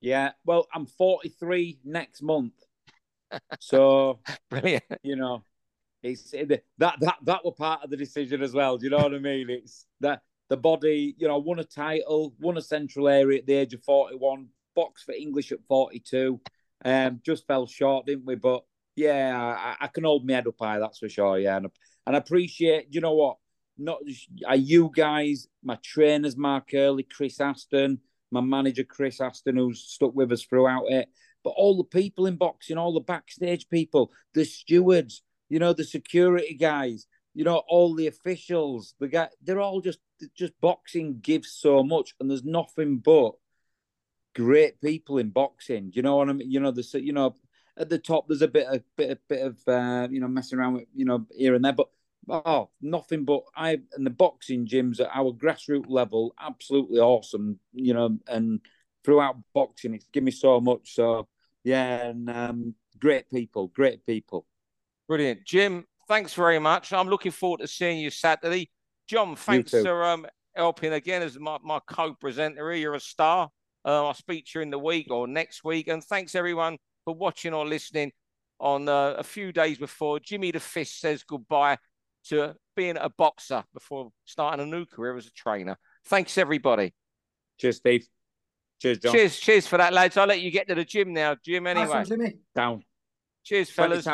Yeah, 0.00 0.32
well, 0.44 0.66
I'm 0.74 0.86
43 0.86 1.78
next 1.84 2.22
month, 2.22 2.54
so 3.60 4.18
brilliant. 4.50 4.82
You 5.04 5.14
know, 5.14 5.44
it's 6.02 6.30
that 6.30 6.62
that 6.78 7.16
that 7.22 7.44
were 7.44 7.52
part 7.52 7.82
of 7.82 7.90
the 7.90 7.96
decision 7.96 8.42
as 8.42 8.52
well. 8.52 8.78
Do 8.78 8.84
you 8.84 8.90
know 8.90 8.98
what 8.98 9.14
I 9.14 9.18
mean? 9.18 9.50
It's 9.50 9.86
that 10.00 10.22
the 10.48 10.56
body, 10.56 11.14
you 11.18 11.28
know, 11.28 11.38
won 11.38 11.58
a 11.58 11.64
title, 11.64 12.34
won 12.38 12.56
a 12.56 12.62
central 12.62 13.08
area 13.08 13.38
at 13.38 13.46
the 13.46 13.54
age 13.54 13.74
of 13.74 13.82
41, 13.84 14.48
boxed 14.74 15.04
for 15.04 15.12
English 15.12 15.52
at 15.52 15.58
42. 15.68 16.40
Um, 16.84 17.20
just 17.24 17.46
fell 17.46 17.66
short, 17.66 18.06
didn't 18.06 18.24
we? 18.24 18.36
But 18.36 18.64
yeah, 18.96 19.36
I, 19.36 19.84
I 19.84 19.88
can 19.88 20.04
hold 20.04 20.26
my 20.26 20.34
head 20.34 20.46
up 20.46 20.54
high, 20.60 20.78
that's 20.78 20.98
for 20.98 21.08
sure. 21.08 21.38
Yeah, 21.38 21.56
and 21.56 21.66
and 22.06 22.16
I 22.16 22.18
appreciate, 22.18 22.86
you 22.90 23.00
know 23.00 23.14
what? 23.14 23.36
Not 23.76 23.98
are 24.46 24.56
you 24.56 24.90
guys, 24.94 25.46
my 25.62 25.78
trainers, 25.82 26.36
Mark 26.36 26.70
Early, 26.74 27.02
Chris 27.04 27.40
Aston, 27.40 28.00
my 28.30 28.40
manager 28.40 28.84
Chris 28.84 29.20
Aston, 29.20 29.56
who's 29.56 29.82
stuck 29.82 30.14
with 30.14 30.32
us 30.32 30.42
throughout 30.42 30.84
it. 30.88 31.08
But 31.44 31.50
all 31.50 31.76
the 31.76 31.84
people 31.84 32.26
in 32.26 32.36
boxing, 32.36 32.78
all 32.78 32.92
the 32.92 33.00
backstage 33.00 33.68
people, 33.68 34.10
the 34.34 34.44
stewards, 34.44 35.22
you 35.48 35.58
know, 35.58 35.72
the 35.72 35.84
security 35.84 36.54
guys, 36.54 37.06
you 37.34 37.44
know, 37.44 37.62
all 37.68 37.94
the 37.94 38.06
officials, 38.06 38.94
the 38.98 39.08
guy, 39.08 39.28
they're 39.42 39.60
all 39.60 39.80
just 39.80 40.00
just 40.34 40.60
boxing 40.60 41.20
gives 41.20 41.50
so 41.52 41.82
much, 41.82 42.14
and 42.20 42.30
there's 42.30 42.44
nothing 42.44 42.98
but 42.98 43.32
great 44.34 44.80
people 44.80 45.18
in 45.18 45.30
boxing. 45.30 45.90
You 45.94 46.02
know 46.02 46.16
what 46.16 46.28
I 46.28 46.32
mean? 46.32 46.50
You 46.50 46.60
know, 46.60 46.70
the 46.70 46.84
you 47.00 47.12
know 47.12 47.34
at 47.76 47.88
the 47.88 47.98
top 47.98 48.26
there's 48.28 48.42
a 48.42 48.48
bit 48.48 48.66
of 48.66 48.82
bit 48.96 49.10
of 49.10 49.18
bit 49.28 49.46
of 49.46 49.68
uh, 49.68 50.08
you 50.10 50.20
know 50.20 50.28
messing 50.28 50.58
around 50.58 50.74
with 50.74 50.84
you 50.94 51.04
know 51.04 51.26
here 51.36 51.54
and 51.54 51.64
there, 51.64 51.72
but 51.72 51.88
oh, 52.28 52.70
nothing 52.80 53.24
but 53.24 53.44
I 53.56 53.80
and 53.94 54.06
the 54.06 54.10
boxing 54.10 54.66
gyms 54.66 55.00
at 55.00 55.10
our 55.14 55.32
grassroots 55.32 55.88
level, 55.88 56.34
absolutely 56.40 57.00
awesome. 57.00 57.58
You 57.72 57.94
know, 57.94 58.18
and 58.26 58.60
throughout 59.04 59.36
boxing, 59.54 59.94
it's 59.94 60.06
given 60.12 60.26
me 60.26 60.32
so 60.32 60.60
much. 60.60 60.94
So 60.94 61.28
yeah, 61.64 62.06
and 62.08 62.28
um, 62.30 62.74
great 62.98 63.30
people, 63.30 63.68
great 63.68 64.04
people. 64.06 64.46
Brilliant, 65.08 65.44
Jim. 65.46 65.84
Thanks 66.06 66.34
very 66.34 66.58
much. 66.58 66.92
I'm 66.92 67.08
looking 67.08 67.32
forward 67.32 67.60
to 67.60 67.68
seeing 67.68 67.98
you 67.98 68.10
Saturday. 68.10 68.70
John, 69.08 69.36
thanks 69.36 69.70
for 69.70 70.04
um, 70.04 70.26
helping 70.54 70.92
again 70.92 71.22
as 71.22 71.38
my, 71.38 71.56
my 71.62 71.80
co-presenter. 71.86 72.74
You're 72.74 72.94
a 72.94 73.00
star. 73.00 73.48
Uh, 73.84 74.06
I'll 74.06 74.14
speak 74.14 74.46
to 74.46 74.58
you 74.58 74.62
in 74.62 74.70
the 74.70 74.78
week 74.78 75.10
or 75.10 75.26
next 75.26 75.64
week. 75.64 75.88
And 75.88 76.04
thanks 76.04 76.34
everyone 76.34 76.76
for 77.04 77.14
watching 77.14 77.54
or 77.54 77.66
listening 77.66 78.12
on 78.60 78.88
uh, 78.88 79.14
a 79.18 79.24
few 79.24 79.50
days 79.52 79.78
before 79.78 80.20
Jimmy 80.20 80.50
the 80.50 80.60
Fist 80.60 81.00
says 81.00 81.22
goodbye 81.22 81.78
to 82.26 82.54
being 82.76 82.96
a 82.98 83.08
boxer 83.08 83.64
before 83.72 84.10
starting 84.26 84.62
a 84.62 84.66
new 84.66 84.84
career 84.84 85.16
as 85.16 85.26
a 85.26 85.32
trainer. 85.32 85.78
Thanks, 86.06 86.36
everybody. 86.36 86.92
Cheers, 87.58 87.76
Steve. 87.76 88.06
Cheers, 88.80 88.98
John. 88.98 89.12
Cheers, 89.12 89.38
cheers 89.38 89.66
for 89.66 89.78
that, 89.78 89.92
lads. 89.92 90.16
I'll 90.16 90.26
let 90.26 90.40
you 90.40 90.50
get 90.50 90.68
to 90.68 90.74
the 90.74 90.84
gym 90.84 91.12
now, 91.12 91.36
Jim. 91.42 91.66
Anyway, 91.66 91.86
nice 91.86 91.94
one, 91.94 92.04
Jimmy. 92.04 92.38
Down. 92.54 92.82
Cheers, 93.44 93.70
fellas. 93.70 94.06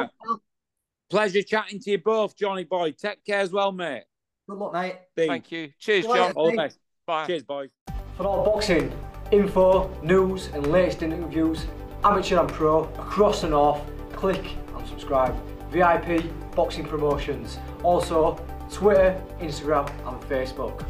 Pleasure 1.10 1.42
chatting 1.42 1.80
to 1.80 1.90
you 1.90 1.98
both, 1.98 2.36
Johnny 2.36 2.64
boy. 2.64 2.92
Take 2.92 3.24
care 3.24 3.40
as 3.40 3.52
well, 3.52 3.72
mate. 3.72 4.04
Good 4.48 4.58
luck, 4.58 4.72
mate. 4.72 4.96
Thank 5.16 5.52
you. 5.52 5.70
Cheers, 5.78 6.06
John. 6.06 6.32
All 6.32 6.50
the 6.50 6.56
best. 6.56 6.78
Bye. 7.06 7.26
Cheers, 7.26 7.42
boys. 7.42 7.70
For 8.16 8.26
all 8.26 8.44
boxing 8.44 8.92
info, 9.30 9.90
news, 10.02 10.48
and 10.48 10.66
latest 10.68 11.02
interviews, 11.02 11.66
amateur 12.04 12.40
and 12.40 12.48
pro 12.48 12.84
across 12.84 13.42
the 13.42 13.48
north, 13.48 13.80
click 14.12 14.44
and 14.76 14.86
subscribe. 14.86 15.34
VIP 15.70 16.22
Boxing 16.54 16.84
Promotions. 16.84 17.58
Also, 17.82 18.36
Twitter, 18.70 19.20
Instagram, 19.40 19.88
and 20.06 20.20
Facebook. 20.22 20.84